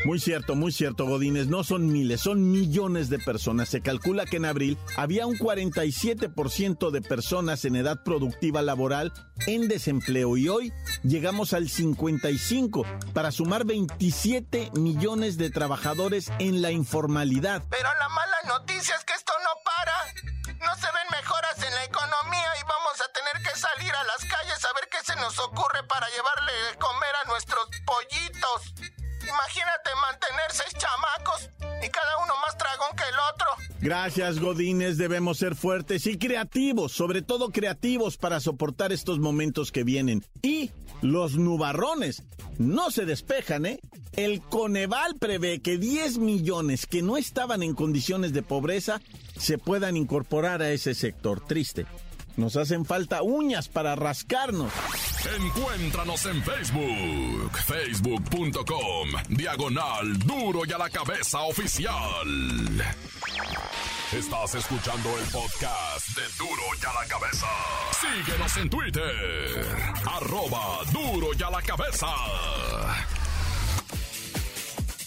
Muy 0.05 0.21
cierto, 0.21 0.55
muy 0.55 0.71
cierto, 0.71 1.07
Godínez. 1.07 1.47
No 1.47 1.65
son 1.65 1.91
miles, 1.91 2.21
son 2.21 2.51
millones 2.51 3.09
de 3.09 3.19
personas. 3.19 3.71
Se 3.71 3.81
calcula 3.81 4.27
que 4.27 4.37
en 4.37 4.45
abril 4.45 4.77
había 4.99 5.27
un 5.27 5.39
47% 5.39 6.91
de 6.91 7.01
personas 7.01 7.65
en 7.65 7.77
edad 7.77 8.03
productiva 8.05 8.61
laboral 8.61 9.15
en 9.47 9.67
desempleo 9.67 10.37
y 10.37 10.51
hoy 10.51 10.73
llegamos 11.05 11.55
al 11.55 11.71
55 11.71 12.85
para 13.15 13.33
sumar 13.33 13.65
27 13.65 14.73
millones 14.75 15.39
de 15.39 15.49
trabajadores 15.49 16.31
en 16.39 16.61
la 16.61 16.71
informalidad. 16.71 17.63
Pero 17.71 17.89
la 17.99 18.09
mala 18.11 18.59
noticia 18.59 18.95
es 18.97 19.05
que 19.05 19.15
esto 19.15 19.33
no 19.43 19.51
para. 19.65 20.65
No 20.67 20.75
se 20.77 20.87
ven 20.87 21.09
mejoras 21.13 21.57
en 21.67 21.75
la 21.75 21.85
economía 21.85 22.53
y 22.61 22.63
vamos 22.65 23.01
a 23.01 23.11
tener 23.11 23.43
que 23.43 23.59
salir 23.59 23.95
a 23.95 24.05
las 24.05 24.19
calles 24.19 24.65
a 24.65 24.75
ver 24.75 24.87
qué 24.91 24.99
se 25.03 25.17
nos 25.17 25.39
ocurre 25.39 25.83
para 25.89 26.07
llevarle 26.11 26.53
de 26.71 26.79
comer 26.79 27.15
a 27.25 27.29
nuestros 27.29 27.65
pollitos. 27.87 29.04
Imagínate 29.27 29.91
mantener 30.03 30.51
seis 30.51 30.73
chamacos 30.75 31.51
y 31.85 31.89
cada 31.89 32.19
uno 32.23 32.33
más 32.45 32.57
dragón 32.59 32.97
que 32.97 33.05
el 33.05 33.19
otro. 33.33 33.47
Gracias, 33.81 34.39
Godines. 34.41 34.97
Debemos 34.97 35.39
ser 35.39 35.55
fuertes 35.55 36.07
y 36.07 36.19
creativos, 36.19 36.93
sobre 36.93 37.23
todo 37.23 37.51
creativos 37.51 38.17
para 38.17 38.41
soportar 38.41 38.93
estos 38.93 39.19
momentos 39.19 39.73
que 39.73 39.85
vienen. 39.85 40.25
Y 40.43 40.71
los 41.03 41.37
nubarrones 41.37 42.23
no 42.59 42.91
se 42.91 43.05
despejan, 43.05 43.67
¿eh? 43.67 43.81
El 44.13 44.41
Coneval 44.41 45.17
prevé 45.19 45.61
que 45.61 45.77
10 45.77 46.19
millones 46.19 46.87
que 46.87 47.03
no 47.03 47.17
estaban 47.17 47.63
en 47.63 47.75
condiciones 47.75 48.33
de 48.33 48.43
pobreza 48.43 49.01
se 49.39 49.59
puedan 49.59 49.97
incorporar 49.97 50.63
a 50.63 50.71
ese 50.71 50.95
sector. 50.95 51.45
Triste. 51.45 51.87
Nos 52.37 52.57
hacen 52.57 52.85
falta 52.85 53.23
uñas 53.23 53.69
para 53.69 53.95
rascarnos. 53.95 54.73
Encuéntranos 55.41 56.27
en 56.27 56.43
Facebook, 56.43 57.59
facebook.com, 57.67 59.09
diagonal 59.29 60.19
duro 60.19 60.63
y 60.67 60.73
a 60.73 60.79
la 60.79 60.91
cabeza 60.91 61.43
oficial. 61.43 62.27
Estás 64.13 64.55
escuchando 64.55 65.09
el 65.19 65.25
podcast 65.31 66.09
de 66.17 66.23
Duro 66.39 66.63
y 66.81 66.87
a 66.87 67.03
la 67.03 67.09
cabeza. 67.09 67.47
Síguenos 68.01 68.57
en 68.59 68.71
Twitter, 68.71 69.67
arroba 70.07 70.85
duro 70.93 71.29
y 71.37 71.43
a 71.43 71.51
la 71.51 71.63
cabeza. 71.63 72.07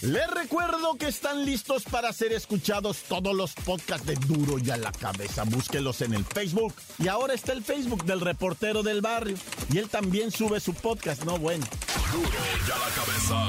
Les 0.02 0.30
recuerdo 0.30 0.94
que 0.96 1.08
están 1.08 1.44
listos 1.44 1.82
para 1.82 2.12
ser 2.12 2.32
escuchados 2.32 3.02
todos 3.08 3.34
los 3.34 3.54
podcasts 3.54 4.06
de 4.06 4.14
Duro 4.14 4.58
y 4.64 4.70
a 4.70 4.76
la 4.76 4.92
cabeza. 4.92 5.42
Búsquelos 5.42 6.02
en 6.02 6.14
el 6.14 6.24
Facebook. 6.24 6.72
Y 6.98 7.08
ahora 7.08 7.34
está 7.34 7.52
el 7.52 7.64
Facebook 7.64 8.04
del 8.04 8.20
reportero 8.20 8.84
del 8.84 9.00
barrio. 9.00 9.36
Y 9.72 9.78
él 9.78 9.88
también 9.88 10.30
sube 10.30 10.60
su 10.60 10.72
podcast, 10.72 11.24
¿no? 11.24 11.36
Bueno. 11.38 11.66
Duro 12.12 12.28
y 12.28 12.70
a 12.70 12.78
la 12.78 12.88
cabeza. 12.94 13.48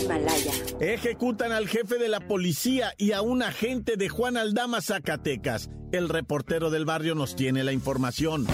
Himalaya. 0.00 0.52
Ejecutan 0.80 1.52
al 1.52 1.68
jefe 1.68 1.98
de 1.98 2.08
la 2.08 2.20
policía 2.20 2.94
y 2.96 3.12
a 3.12 3.20
un 3.20 3.42
agente 3.42 3.98
de 3.98 4.08
Juan 4.08 4.38
Aldama, 4.38 4.80
Zacatecas. 4.80 5.68
El 5.92 6.08
reportero 6.08 6.70
del 6.70 6.86
barrio 6.86 7.14
nos 7.14 7.36
tiene 7.36 7.64
la 7.64 7.72
información. 7.72 8.46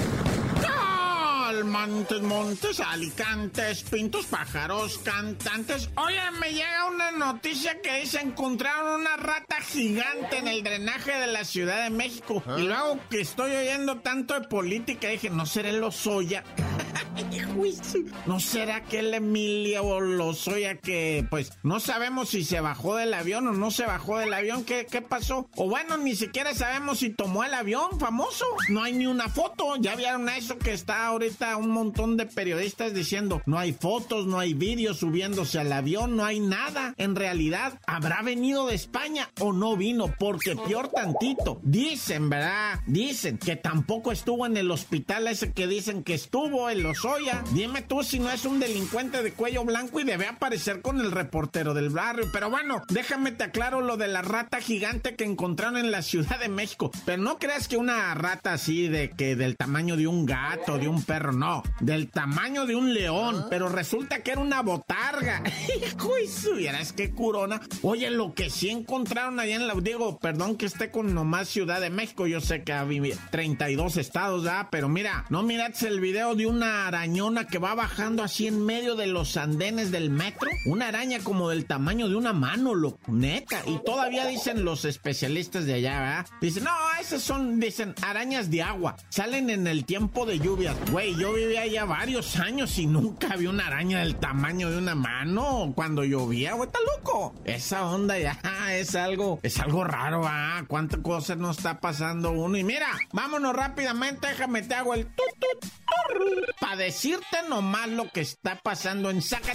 Montes, 1.65 2.23
montes, 2.23 2.81
alicantes, 2.81 3.83
pintos, 3.85 4.27
pájaros, 4.27 4.99
cantantes. 4.99 5.91
Oye, 5.97 6.21
me 6.41 6.53
llega 6.53 6.87
una 6.87 7.11
noticia 7.13 7.81
que 7.81 8.01
dice 8.01 8.21
encontraron 8.21 9.01
una 9.01 9.17
rata 9.17 9.61
gigante 9.61 10.39
en 10.39 10.49
el 10.49 10.63
drenaje 10.63 11.13
de 11.13 11.27
la 11.27 11.45
Ciudad 11.45 11.85
de 11.85 11.91
México. 11.91 12.43
Y 12.57 12.63
luego 12.63 12.99
que 13.11 13.21
estoy 13.21 13.55
oyendo 13.55 14.01
tanto 14.01 14.35
de 14.35 14.47
política, 14.49 15.09
dije, 15.09 15.31
¿no 15.31 15.47
será 15.47 15.71
el 15.71 15.81
Lozoya? 15.81 16.45
¿No 18.27 18.41
será 18.41 18.83
que 18.83 18.99
el 19.01 19.15
Emilio 19.15 20.01
Lozoya 20.01 20.77
que, 20.77 21.27
pues, 21.31 21.53
no 21.63 21.81
sabemos 21.81 22.31
si 22.31 22.45
se 22.45 22.61
bajó 22.61 22.97
del 22.97 23.15
avión 23.15 23.47
o 23.47 23.53
no 23.53 23.71
se 23.71 23.87
bajó 23.87 24.19
del 24.19 24.33
avión? 24.33 24.65
¿Qué, 24.65 24.87
qué 24.91 25.01
pasó? 25.03 25.49
O 25.57 25.69
bueno, 25.69 25.97
ni 25.97 26.15
siquiera 26.15 26.55
sabemos 26.55 26.99
si 26.99 27.11
tomó 27.11 27.45
el 27.45 27.55
avión 27.55 27.99
famoso. 27.99 28.45
No 28.69 28.83
hay 28.83 28.93
ni 28.93 29.07
una 29.07 29.29
foto. 29.29 29.77
Ya 29.77 29.97
vieron 29.97 30.29
eso 30.29 30.59
que 30.59 30.73
está 30.73 31.07
ahorita 31.07 31.57
un 31.57 31.71
montón 31.71 32.17
de 32.17 32.27
periodistas 32.27 32.95
diciendo, 32.95 33.43
no 33.47 33.59
hay 33.59 33.73
fotos, 33.73 34.27
no 34.27 34.39
hay 34.39 34.55
vídeos 34.55 34.99
subiéndose 34.99 35.59
al 35.59 35.73
avión, 35.73 36.17
no 36.17 36.25
hay 36.25 36.41
nada. 36.41 36.95
En 36.99 37.17
realidad, 37.17 37.81
¿habrá 37.87 38.23
venido 38.23 38.67
de 38.67 38.75
España 38.75 39.31
o 39.41 39.53
no 39.53 39.77
vino? 39.77 40.13
Porque 40.19 40.57
peor 40.57 40.89
tantito. 40.89 41.61
Dicen, 41.63 42.29
¿verdad? 42.29 42.81
Dicen 42.87 43.39
que 43.39 43.57
tampoco 43.57 44.13
estuvo 44.13 44.47
en 44.47 44.57
el 44.57 44.71
hospital 44.71 45.29
ese 45.29 45.53
que 45.53 45.67
dicen 45.67 46.03
que 46.03 46.15
estuvo 46.15 46.69
en 46.71 46.86
Lozoya. 46.87 47.43
Dime 47.53 47.83
tú 47.83 48.05
si 48.05 48.21
no 48.21 48.31
es 48.31 48.45
un 48.45 48.61
delincuente 48.61 49.21
de 49.21 49.33
cuello 49.33 49.65
blanco 49.65 49.99
y 49.99 50.05
debe 50.05 50.29
aparecer 50.29 50.83
con 50.83 51.01
el 51.01 51.11
reportero 51.11 51.75
del 51.75 51.89
barrio. 51.89 52.29
Pero 52.33 52.49
bueno, 52.49 52.83
déjame 52.89 53.33
te 53.33 53.43
aclaro 53.43 53.81
lo 53.81 53.97
de 53.97 54.07
la 54.07 54.23
rata 54.23 54.61
gigante 54.61 55.17
que 55.17 55.25
encontraron 55.25 55.79
en 55.79 55.91
la 55.91 56.03
Ciudad 56.03 56.39
de 56.39 56.49
México. 56.49 56.93
Pero 57.05 57.21
no 57.23 57.41
creas 57.41 57.67
que 57.67 57.77
una 57.77 58.15
rata 58.15 58.53
así 58.53 58.87
de 58.87 59.11
que 59.11 59.35
del 59.35 59.57
tamaño 59.57 59.97
de 59.97 60.07
un 60.07 60.27
gato, 60.27 60.79
de 60.79 60.87
un 60.87 61.03
perro, 61.03 61.33
no, 61.33 61.65
del 61.81 62.09
tamaño 62.09 62.67
de 62.67 62.77
un 62.77 62.95
león, 62.95 63.47
pero 63.51 63.69
resulta 63.69 64.23
que 64.23 64.31
era 64.31 64.41
una 64.41 64.63
botarga. 64.63 65.43
Hijo 65.93 66.19
y 66.21 66.29
subieras 66.29 66.93
que 66.93 67.11
curona. 67.11 67.61
Oye, 67.83 68.11
lo 68.11 68.33
que 68.33 68.49
sí 68.49 68.71
encontraron 68.71 69.41
allá 69.41 69.57
en 69.57 69.67
la, 69.67 69.75
digo, 69.75 70.21
perdón 70.21 70.57
que 70.57 70.67
esté 70.67 70.93
con 70.93 71.15
nomás 71.15 71.49
Ciudad 71.49 71.81
de 71.81 71.91
México, 71.91 72.29
yo 72.29 72.41
sé 72.41 72.63
que 72.63 72.73
había 72.73 73.17
32 73.33 73.97
estados, 73.97 74.45
¿verdad? 74.45 74.69
Pero 74.71 74.89
mira, 74.89 75.25
no 75.31 75.43
miras 75.43 75.83
el 75.83 76.01
video 76.01 76.37
de 76.37 76.47
una 76.47 76.76
arañona 76.85 77.47
que 77.47 77.59
va 77.59 77.75
bajando 77.75 78.23
así 78.23 78.47
en 78.47 78.65
medio 78.65 78.95
de 78.97 79.07
los 79.07 79.37
andenes 79.37 79.91
del 79.91 80.11
metro, 80.11 80.51
una 80.67 80.89
araña 80.89 81.21
como 81.21 81.49
del 81.49 81.67
tamaño 81.67 82.09
de 82.09 82.17
una 82.17 82.33
mano, 82.33 82.75
lo 82.75 82.99
neta, 83.07 83.63
y 83.67 83.79
todavía 83.85 84.27
dicen 84.27 84.65
los 84.65 84.85
especialistas 84.85 85.65
de 85.65 85.75
allá, 85.75 86.01
¿verdad? 86.01 86.27
Dicen, 86.41 86.65
no, 86.65 86.71
esas 87.01 87.23
son, 87.23 87.59
dicen, 87.61 87.95
arañas 88.03 88.51
de 88.51 88.63
agua, 88.63 88.97
salen 89.09 89.51
en 89.51 89.67
el 89.67 89.85
tiempo 89.85 90.27
de 90.27 90.39
lluvias. 90.39 90.77
Güey, 90.91 91.17
yo 91.17 91.33
vivía 91.33 91.67
ya 91.67 91.85
varios 91.85 92.37
años 92.37 92.79
y 92.79 92.87
nunca 92.87 93.37
vi 93.37 93.47
una 93.47 93.67
araña 93.67 94.01
del 94.01 94.17
tamaño 94.17 94.71
de 94.71 94.79
una 94.79 94.95
mano 94.95 95.73
cuando 95.75 96.05
llovía, 96.05 96.55
güey, 96.55 96.69
está 96.69 96.81
loco. 96.97 97.35
Esa 97.45 97.87
onda 97.87 98.19
ya 98.19 98.39
es 98.73 98.95
algo, 98.95 99.41
es 99.43 99.59
algo 99.59 99.85
raro, 99.85 100.23
ah, 100.27 100.65
cuántas 100.69 101.01
cosas 101.01 101.39
nos 101.39 101.59
está 101.59 101.81
pasando 101.81 102.33
uno. 102.33 102.57
Y 102.57 102.65
mira, 102.65 102.89
vámonos 103.13 103.55
rápidamente, 103.55 104.29
déjame 104.29 104.63
te 104.63 104.75
hago 104.75 104.95
el 104.95 105.07
tut 105.07 105.39
tut 105.39 105.71
para 106.61 106.77
decirte 106.77 107.39
nomás 107.49 107.89
lo 107.89 108.11
que 108.11 108.21
está 108.21 108.59
pasando 108.63 109.11
en 109.11 109.23
Zacatecas. 109.23 109.55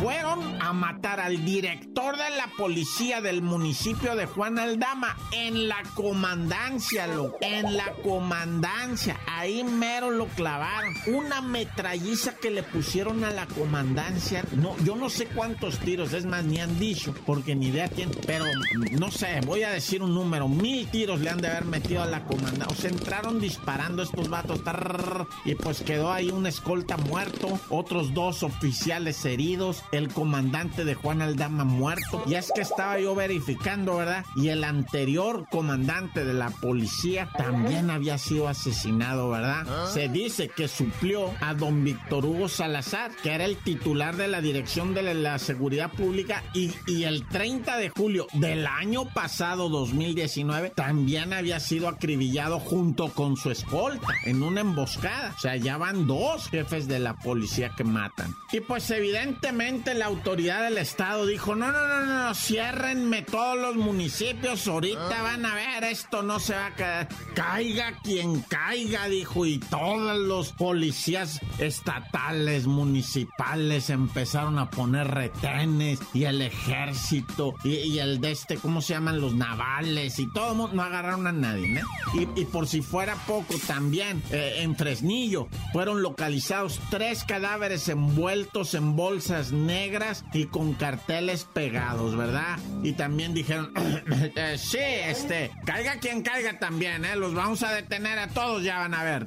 Fueron 0.00 0.60
a 0.60 0.72
matar 0.72 1.20
al 1.20 1.44
director 1.44 2.16
de 2.16 2.30
la 2.36 2.48
policía 2.56 3.20
del 3.20 3.42
municipio 3.42 4.14
de 4.16 4.26
Juan 4.26 4.58
Aldama 4.58 5.16
en 5.32 5.68
la 5.68 5.82
comandancia, 5.94 7.06
lo, 7.06 7.36
en 7.40 7.76
la 7.76 7.92
comandancia. 8.02 9.18
Ahí 9.26 9.64
mero 9.64 10.10
lo 10.10 10.26
clavaron. 10.26 10.94
Una 11.06 11.40
metralliza 11.40 12.34
que 12.36 12.50
le 12.50 12.62
pusieron 12.62 13.24
a 13.24 13.30
la 13.30 13.46
comandancia. 13.46 14.44
No, 14.52 14.76
yo 14.78 14.96
no 14.96 15.08
sé 15.10 15.26
cuántos 15.26 15.78
tiros, 15.78 16.12
es 16.12 16.26
más, 16.26 16.44
ni 16.44 16.60
han 16.60 16.78
dicho, 16.78 17.14
porque 17.26 17.54
ni 17.54 17.68
idea 17.68 17.88
quién, 17.88 18.10
pero 18.26 18.44
no 18.92 19.10
sé, 19.10 19.40
voy 19.46 19.62
a 19.62 19.70
decir 19.70 20.02
un 20.02 20.14
número. 20.14 20.48
Mil 20.48 20.88
tiros 20.88 21.20
le 21.20 21.30
han 21.30 21.40
de 21.40 21.48
haber 21.48 21.64
metido 21.64 22.02
a 22.02 22.06
la 22.06 22.24
comandancia. 22.24 22.66
O 22.68 22.74
sea, 22.74 22.90
entraron 22.90 23.31
disparando 23.40 24.02
estos 24.02 24.28
vatos. 24.28 24.62
tarrr, 24.64 25.26
y 25.44 25.54
pues 25.54 25.82
quedó 25.82 26.12
ahí 26.12 26.30
un 26.30 26.46
escolta 26.46 26.96
muerto, 26.96 27.58
otros 27.68 28.14
dos 28.14 28.42
oficiales 28.42 29.24
heridos, 29.24 29.82
el 29.92 30.08
comandante 30.08 30.84
de 30.84 30.94
Juan 30.94 31.22
Aldama 31.22 31.64
muerto. 31.64 32.22
Y 32.26 32.34
es 32.34 32.52
que 32.54 32.62
estaba 32.62 32.98
yo 32.98 33.14
verificando, 33.14 33.96
¿verdad? 33.96 34.24
Y 34.36 34.48
el 34.48 34.64
anterior 34.64 35.46
comandante 35.50 36.24
de 36.24 36.34
la 36.34 36.50
policía 36.50 37.28
también 37.36 37.90
había 37.90 38.18
sido 38.18 38.48
asesinado, 38.48 39.30
¿verdad? 39.30 39.88
Se 39.92 40.08
dice 40.08 40.48
que 40.48 40.68
suplió 40.68 41.30
a 41.40 41.54
don 41.54 41.84
Víctor 41.84 42.24
Hugo 42.26 42.48
Salazar, 42.48 43.12
que 43.22 43.32
era 43.32 43.44
el 43.44 43.56
titular 43.56 44.16
de 44.16 44.28
la 44.28 44.40
Dirección 44.40 44.94
de 44.94 45.14
la 45.14 45.38
Seguridad 45.38 45.90
Pública, 45.90 46.42
y, 46.54 46.72
y 46.86 47.04
el 47.04 47.26
30 47.26 47.76
de 47.78 47.90
julio 47.90 48.26
del 48.34 48.66
año 48.66 49.04
pasado, 49.12 49.68
2019, 49.68 50.70
también 50.70 51.32
había 51.32 51.60
sido 51.60 51.88
acribillado 51.88 52.58
junto 52.58 53.08
con 53.08 53.21
su 53.36 53.50
escolta 53.50 54.14
en 54.24 54.42
una 54.42 54.60
emboscada. 54.60 55.34
O 55.36 55.40
sea, 55.40 55.56
ya 55.56 55.76
van 55.76 56.06
dos 56.06 56.48
jefes 56.48 56.88
de 56.88 56.98
la 56.98 57.14
policía 57.14 57.70
que 57.76 57.84
matan. 57.84 58.34
Y 58.52 58.60
pues 58.60 58.90
evidentemente 58.90 59.94
la 59.94 60.06
autoridad 60.06 60.64
del 60.64 60.78
estado 60.78 61.26
dijo, 61.26 61.54
no, 61.54 61.72
no, 61.72 61.88
no, 61.88 62.06
no, 62.06 62.34
ciérrenme 62.34 63.22
todos 63.22 63.58
los 63.58 63.76
municipios, 63.76 64.66
ahorita 64.66 65.22
van 65.22 65.46
a 65.46 65.54
ver, 65.54 65.84
esto 65.84 66.22
no 66.22 66.38
se 66.38 66.54
va 66.54 66.66
a 66.66 66.74
quedar. 66.74 67.08
Caiga 67.34 67.98
quien 68.02 68.40
caiga, 68.42 69.08
dijo, 69.08 69.46
y 69.46 69.58
todos 69.58 70.18
los 70.18 70.52
policías 70.52 71.40
estatales, 71.58 72.66
municipales 72.66 73.90
empezaron 73.90 74.58
a 74.58 74.70
poner 74.70 75.08
retenes 75.08 76.00
y 76.12 76.24
el 76.24 76.42
ejército 76.42 77.54
y, 77.64 77.98
el 77.98 78.20
de 78.20 78.32
este, 78.32 78.56
¿cómo 78.56 78.80
se 78.80 78.94
llaman? 78.94 79.20
Los 79.20 79.34
navales 79.34 80.18
y 80.18 80.26
todo, 80.32 80.68
no 80.72 80.82
agarraron 80.82 81.26
a 81.26 81.32
nadie, 81.32 81.68
¿no? 81.68 81.82
Y, 82.14 82.40
y 82.40 82.44
por 82.44 82.66
si 82.66 82.82
fuera 82.82 83.01
poco, 83.26 83.54
también 83.66 84.22
eh, 84.30 84.58
en 84.58 84.76
Fresnillo 84.76 85.48
fueron 85.72 86.02
localizados 86.02 86.80
tres 86.90 87.24
cadáveres 87.24 87.88
envueltos 87.88 88.74
en 88.74 88.96
bolsas 88.96 89.52
negras 89.52 90.24
y 90.32 90.46
con 90.46 90.74
carteles 90.74 91.44
pegados, 91.44 92.16
¿verdad? 92.16 92.58
Y 92.82 92.92
también 92.92 93.34
dijeron, 93.34 93.72
eh, 94.36 94.56
sí, 94.58 94.78
este, 94.78 95.50
caiga 95.64 95.96
quien 95.96 96.22
caiga 96.22 96.58
también, 96.58 97.04
¿eh? 97.04 97.16
Los 97.16 97.34
vamos 97.34 97.62
a 97.62 97.72
detener 97.72 98.18
a 98.18 98.28
todos, 98.28 98.62
ya 98.62 98.78
van 98.78 98.94
a 98.94 99.02
ver. 99.02 99.26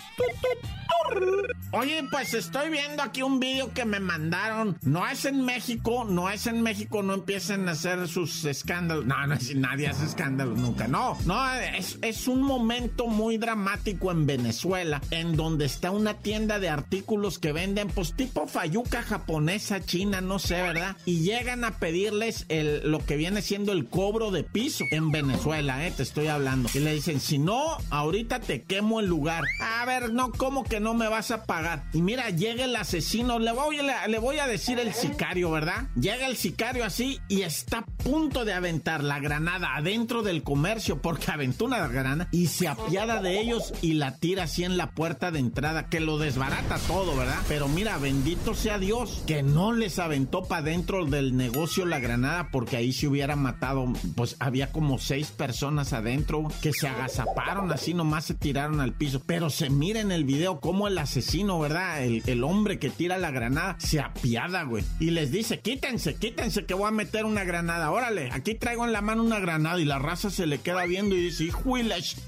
Oye, 1.72 2.04
pues 2.10 2.34
estoy 2.34 2.70
viendo 2.70 3.04
aquí 3.04 3.22
un 3.22 3.40
vídeo 3.40 3.74
que 3.74 3.86
me 3.86 4.00
mandaron. 4.00 4.78
No 4.82 5.06
es 5.08 5.26
en 5.26 5.44
México, 5.44 6.06
no 6.06 6.30
es 6.30 6.48
en 6.48 6.62
México, 6.62 7.04
no 7.04 7.14
empiecen 7.14 7.68
a 7.68 7.74
hacer 7.74 8.08
sus 8.08 8.46
escándalos. 8.46 9.06
No, 9.06 9.28
no, 9.28 9.36
nadie 9.56 9.88
hace 9.88 10.06
escándalos 10.06 10.58
nunca. 10.58 10.88
No, 10.88 11.18
no, 11.26 11.54
es, 11.54 12.00
es 12.02 12.28
un 12.28 12.42
momento 12.42 13.08
muy 13.08 13.38
dramático 13.38 13.65
en 14.12 14.26
Venezuela, 14.26 15.02
en 15.12 15.36
donde 15.36 15.66
está 15.66 15.92
una 15.92 16.16
tienda 16.16 16.60
de 16.60 16.70
artículos 16.70 17.40
que 17.40 17.52
venden, 17.52 17.88
pues 17.88 18.14
tipo 18.14 18.48
fayuca 18.48 19.02
japonesa, 19.02 19.84
china, 19.84 20.22
no 20.22 20.40
sé, 20.40 20.62
¿verdad? 20.62 20.96
Y 21.06 21.22
llegan 21.22 21.64
a 21.64 21.80
pedirles 21.80 22.46
lo 22.50 23.06
que 23.06 23.16
viene 23.16 23.42
siendo 23.42 23.72
el 23.72 23.88
cobro 23.88 24.32
de 24.32 24.44
piso 24.44 24.86
en 24.92 25.12
Venezuela, 25.12 25.86
¿eh? 25.86 25.92
Te 25.96 26.04
estoy 26.04 26.28
hablando. 26.28 26.70
Y 26.74 26.80
le 26.80 26.94
dicen, 26.94 27.20
si 27.20 27.38
no, 27.40 27.78
ahorita 27.90 28.40
te 28.40 28.64
quemo 28.64 29.00
el 29.00 29.08
lugar. 29.08 29.44
A 29.62 29.86
ver, 29.86 30.14
no, 30.14 30.32
¿cómo 30.32 30.64
que 30.64 30.80
no 30.80 30.94
me 30.94 31.08
vas 31.08 31.32
a 31.32 31.46
pagar? 31.46 31.84
Y 31.94 32.02
mira, 32.02 32.30
llega 32.30 32.66
el 32.66 32.76
asesino, 32.76 33.40
le 33.40 33.52
voy, 33.52 33.78
le 34.08 34.20
voy 34.20 34.40
a 34.40 34.48
decir 34.48 34.80
el 34.80 34.94
sicario, 34.94 35.52
¿verdad? 35.52 35.88
Llega 36.00 36.28
el 36.28 36.38
sicario 36.38 36.86
así 36.86 37.20
y 37.28 37.42
está 37.42 37.80
a 37.80 37.86
punto 37.86 38.46
de 38.46 38.54
aventar 38.54 39.04
la 39.04 39.20
granada 39.20 39.76
adentro 39.76 40.22
del 40.22 40.44
comercio 40.44 41.02
porque 41.02 41.32
aventó 41.32 41.66
una 41.66 41.86
granada 41.88 42.28
y 42.32 42.48
se 42.48 42.68
apiada 42.68 43.22
de 43.22 43.40
ellos 43.40 43.55
y 43.82 43.94
la 43.94 44.16
tira 44.16 44.44
así 44.44 44.64
en 44.64 44.78
la 44.78 44.92
puerta 44.92 45.32
de 45.32 45.40
entrada, 45.40 45.88
que 45.88 46.00
lo 46.00 46.18
desbarata 46.18 46.78
todo, 46.88 47.16
¿verdad? 47.16 47.40
Pero 47.48 47.68
mira, 47.68 47.98
bendito 47.98 48.56
sea 48.56 48.80
Dios, 48.80 49.24
que 49.28 49.44
no 49.44 49.74
les 49.74 50.00
aventó 50.00 50.44
para 50.44 50.64
dentro 50.64 51.06
del 51.06 51.38
negocio 51.38 51.86
la 51.86 52.00
granada 52.00 52.50
porque 52.52 52.78
ahí 52.78 52.94
se 52.94 53.08
hubiera 53.08 53.36
matado, 53.36 53.92
pues 54.16 54.36
había 54.40 54.72
como 54.72 54.98
seis 54.98 55.28
personas 55.32 55.94
adentro 55.94 56.48
que 56.62 56.74
se 56.74 56.88
agazaparon 56.88 57.72
así, 57.72 57.94
nomás 57.94 58.26
se 58.26 58.34
tiraron 58.34 58.80
al 58.82 58.94
piso. 58.94 59.22
Pero 59.26 59.50
se 59.50 59.70
mira 59.70 60.00
en 60.00 60.12
el 60.12 60.24
video 60.24 60.60
cómo 60.60 60.88
el 60.88 60.98
asesino, 60.98 61.60
¿verdad? 61.60 62.04
El, 62.04 62.24
el 62.26 62.44
hombre 62.44 62.80
que 62.80 62.90
tira 62.90 63.18
la 63.18 63.32
granada 63.32 63.76
se 63.80 64.00
apiada, 64.00 64.64
güey. 64.64 64.84
Y 65.00 65.12
les 65.12 65.32
dice, 65.32 65.60
quítense, 65.60 66.16
quítense 66.16 66.66
que 66.66 66.74
voy 66.74 66.88
a 66.88 66.92
meter 66.92 67.26
una 67.26 67.44
granada. 67.44 67.92
Órale, 67.92 68.30
aquí 68.32 68.56
traigo 68.56 68.86
en 68.86 68.94
la 68.94 69.02
mano 69.02 69.24
una 69.24 69.40
granada 69.40 69.80
y 69.80 69.86
la 69.86 70.00
raza 70.00 70.30
se 70.30 70.48
le 70.48 70.60
queda 70.60 70.86
viendo 70.86 71.16
y 71.16 71.22
dice, 71.22 71.44
hijo 71.44 71.66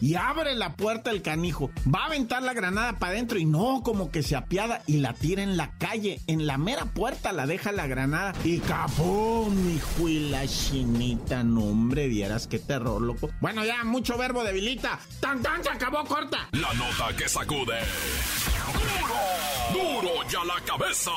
y 0.02 0.16
abre 0.16 0.56
la 0.56 0.76
puerta 0.76 1.12
el 1.12 1.17
canijo. 1.22 1.72
Va 1.94 2.04
a 2.04 2.06
aventar 2.08 2.42
la 2.42 2.54
granada 2.54 2.94
para 2.94 3.14
adentro 3.14 3.40
y 3.40 3.46
no, 3.46 3.82
como 3.84 4.12
que 4.12 4.24
se 4.24 4.36
apiada 4.36 4.82
y 4.88 4.98
la 4.98 5.14
tira 5.14 5.44
en 5.44 5.58
la 5.58 5.78
calle. 5.78 6.20
En 6.28 6.48
la 6.48 6.58
mera 6.58 6.86
puerta 6.86 7.32
la 7.32 7.46
deja 7.46 7.72
la 7.72 7.88
granada 7.88 8.34
y 8.44 8.60
capum, 8.60 9.76
hijo 9.76 10.10
y 10.10 10.30
la 10.30 10.48
chinita. 10.48 11.44
No, 11.44 11.66
hombre, 11.66 12.08
vieras 12.08 12.48
qué 12.48 12.60
terror, 12.60 13.02
loco. 13.02 13.30
Bueno, 13.42 13.66
ya, 13.66 13.84
mucho 13.84 14.18
verbo 14.18 14.44
debilita. 14.44 15.00
Tan, 15.20 15.42
tan, 15.42 15.64
se 15.64 15.70
acabó 15.70 16.04
corta. 16.06 16.50
La 16.52 16.74
nota 16.74 17.16
que 17.18 17.28
sacude. 17.28 17.80
¡Duro! 19.72 20.02
¡Duro 20.02 20.30
ya 20.30 20.44
la 20.44 20.62
cabeza! 20.66 21.12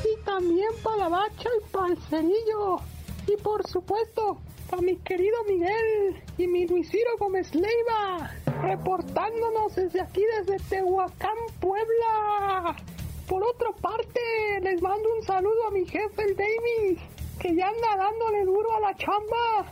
y 0.05 0.15
también 0.25 0.71
para 0.85 0.97
la 0.97 1.09
bacha 1.09 1.49
y 1.59 1.63
para 1.73 1.89
el 1.89 1.99
cerillo. 2.09 2.77
Y 3.27 3.37
por 3.43 3.67
supuesto, 3.67 4.39
para 4.71 4.83
mi 4.83 4.97
querido 4.99 5.37
Miguel 5.49 6.23
y 6.39 6.47
mi 6.47 6.67
Luisiro 6.67 7.11
Gómez 7.19 7.53
Leiva, 7.55 8.31
reportándonos 8.63 9.75
desde 9.75 10.01
aquí, 10.01 10.23
desde 10.39 10.63
Tehuacán, 10.69 11.37
Puebla. 11.59 12.77
Por 13.29 13.43
otra 13.43 13.73
parte, 13.73 14.21
les 14.63 14.81
mando 14.81 15.09
un 15.19 15.27
saludo 15.27 15.67
a 15.67 15.71
mi 15.73 15.85
jefe, 15.87 16.23
el 16.23 16.37
David, 16.37 16.99
que 17.41 17.55
ya 17.55 17.69
anda 17.69 17.97
dándole 17.97 18.45
duro 18.45 18.73
a 18.77 18.81
la 18.81 18.97
chamba, 18.97 19.67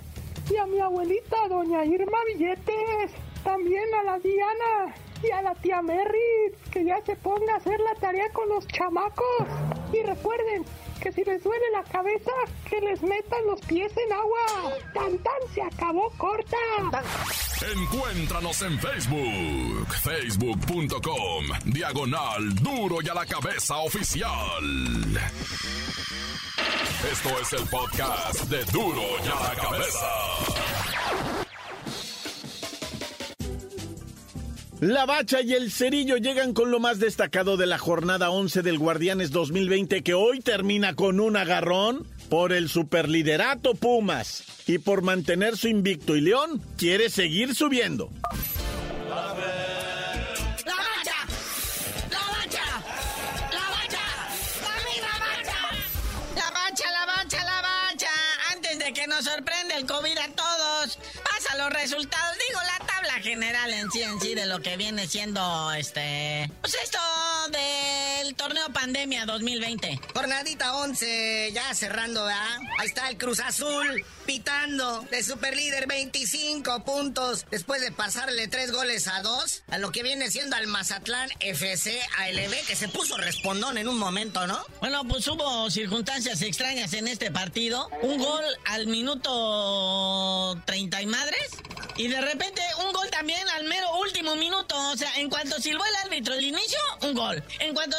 y 0.50 0.56
a 0.56 0.66
mi 0.66 0.80
abuelita, 0.80 1.48
doña 1.48 1.84
Irma 1.84 2.18
Billetes, 2.26 3.12
también 3.44 3.94
a 3.94 4.02
la 4.02 4.18
Diana 4.18 4.94
y 5.22 5.30
a 5.30 5.42
la 5.42 5.54
tía 5.54 5.82
Merry, 5.82 6.54
que 6.70 6.84
ya 6.84 7.00
se 7.04 7.16
ponga 7.16 7.54
a 7.54 7.56
hacer 7.56 7.78
la 7.80 7.94
tarea 8.00 8.28
con 8.32 8.48
los 8.48 8.66
chamacos. 8.68 9.46
Y 9.92 10.02
recuerden, 10.02 10.64
que 10.98 11.12
si 11.12 11.24
les 11.24 11.42
duele 11.42 11.64
la 11.72 11.82
cabeza, 11.84 12.32
que 12.68 12.80
les 12.80 13.02
metan 13.02 13.46
los 13.46 13.60
pies 13.62 13.92
en 13.96 14.12
agua. 14.12 14.72
Tan 14.94 15.18
tan 15.18 15.54
se 15.54 15.62
acabó 15.62 16.10
corta. 16.16 16.56
Encuéntranos 17.72 18.62
en 18.62 18.78
Facebook, 18.78 19.94
facebook.com, 20.02 21.44
diagonal 21.64 22.54
duro 22.56 22.98
y 23.02 23.08
a 23.08 23.14
la 23.14 23.26
cabeza 23.26 23.76
oficial. 23.78 24.30
Esto 27.10 27.28
es 27.40 27.52
el 27.52 27.68
podcast 27.68 28.44
de 28.44 28.64
duro 28.66 29.02
y 29.24 29.28
a 29.28 29.48
la 29.48 29.54
cabeza. 29.54 30.97
La 34.80 35.06
Bacha 35.06 35.40
y 35.42 35.54
el 35.54 35.72
Cerillo 35.72 36.18
llegan 36.18 36.54
con 36.54 36.70
lo 36.70 36.78
más 36.78 37.00
destacado 37.00 37.56
de 37.56 37.66
la 37.66 37.78
jornada 37.78 38.30
11 38.30 38.62
del 38.62 38.78
Guardianes 38.78 39.32
2020 39.32 40.04
que 40.04 40.14
hoy 40.14 40.38
termina 40.38 40.94
con 40.94 41.18
un 41.18 41.36
agarrón 41.36 42.06
por 42.30 42.52
el 42.52 42.68
superliderato 42.68 43.74
Pumas 43.74 44.44
y 44.68 44.78
por 44.78 45.02
mantener 45.02 45.56
su 45.56 45.66
invicto 45.66 46.14
y 46.14 46.20
León 46.20 46.62
quiere 46.76 47.10
seguir 47.10 47.56
subiendo. 47.56 48.08
¡La 49.08 49.16
bacha! 49.16 49.56
¡La 50.64 50.76
bacha! 50.76 52.64
¡La 53.50 53.68
bacha! 53.70 54.04
¡La 55.02 55.18
bacha! 55.18 55.58
La 56.36 56.50
bacha, 56.52 56.92
la 56.92 57.06
bacha, 57.06 57.44
la 57.44 57.62
bacha. 57.62 58.10
Antes 58.52 58.78
de 58.78 58.92
que 58.92 59.08
nos 59.08 59.24
sorprenda 59.24 59.76
el 59.76 59.86
COVID 59.86 60.18
a 60.18 60.28
todos, 60.36 60.98
pasa 61.24 61.56
los 61.56 61.70
resultados. 61.70 62.38
Tabla 62.98 63.20
general 63.22 63.72
en 63.74 63.88
sí, 63.92 64.02
en 64.02 64.20
sí, 64.20 64.34
de 64.34 64.46
lo 64.46 64.60
que 64.60 64.76
viene 64.76 65.06
siendo 65.06 65.70
este. 65.72 66.50
Pues 66.60 66.74
esto 66.82 66.98
del 68.28 68.36
torneo 68.36 68.68
pandemia 68.74 69.24
2020. 69.24 70.00
Jornadita 70.12 70.76
11, 70.76 71.50
ya 71.54 71.72
cerrando, 71.72 72.24
¿verdad? 72.26 72.58
Ahí 72.78 72.86
está 72.86 73.08
el 73.08 73.16
Cruz 73.16 73.40
Azul 73.40 74.04
pitando 74.26 75.00
de 75.10 75.22
superlíder 75.22 75.86
25 75.86 76.84
puntos 76.84 77.46
después 77.50 77.80
de 77.80 77.90
pasarle 77.90 78.46
tres 78.46 78.70
goles 78.70 79.08
a 79.08 79.22
dos 79.22 79.62
a 79.68 79.78
lo 79.78 79.90
que 79.92 80.02
viene 80.02 80.30
siendo 80.30 80.56
al 80.56 80.66
Mazatlán 80.66 81.30
FC 81.40 81.98
ALB 82.18 82.66
que 82.66 82.76
se 82.76 82.88
puso 82.88 83.16
respondón 83.16 83.78
en 83.78 83.88
un 83.88 83.98
momento, 83.98 84.46
¿no? 84.46 84.62
Bueno, 84.80 85.02
pues 85.08 85.26
hubo 85.28 85.70
circunstancias 85.70 86.42
extrañas 86.42 86.92
en 86.92 87.08
este 87.08 87.30
partido. 87.30 87.88
Un 88.02 88.18
gol 88.18 88.44
al 88.66 88.88
minuto 88.88 90.60
30 90.66 91.00
y 91.00 91.06
madres. 91.06 91.48
Y 91.96 92.08
de 92.08 92.20
repente 92.20 92.60
un 92.84 92.92
gol 92.92 93.08
también 93.10 93.48
al 93.48 93.64
mero 93.64 93.96
último 93.98 94.36
minuto. 94.36 94.76
O 94.90 94.96
sea, 94.96 95.16
en 95.16 95.30
cuanto 95.30 95.58
silbó 95.60 95.84
el 95.86 95.96
árbitro 96.04 96.34
el 96.34 96.44
inicio, 96.44 96.78
un 97.00 97.14
gol. 97.14 97.42
En 97.60 97.74
cuanto 97.74 97.96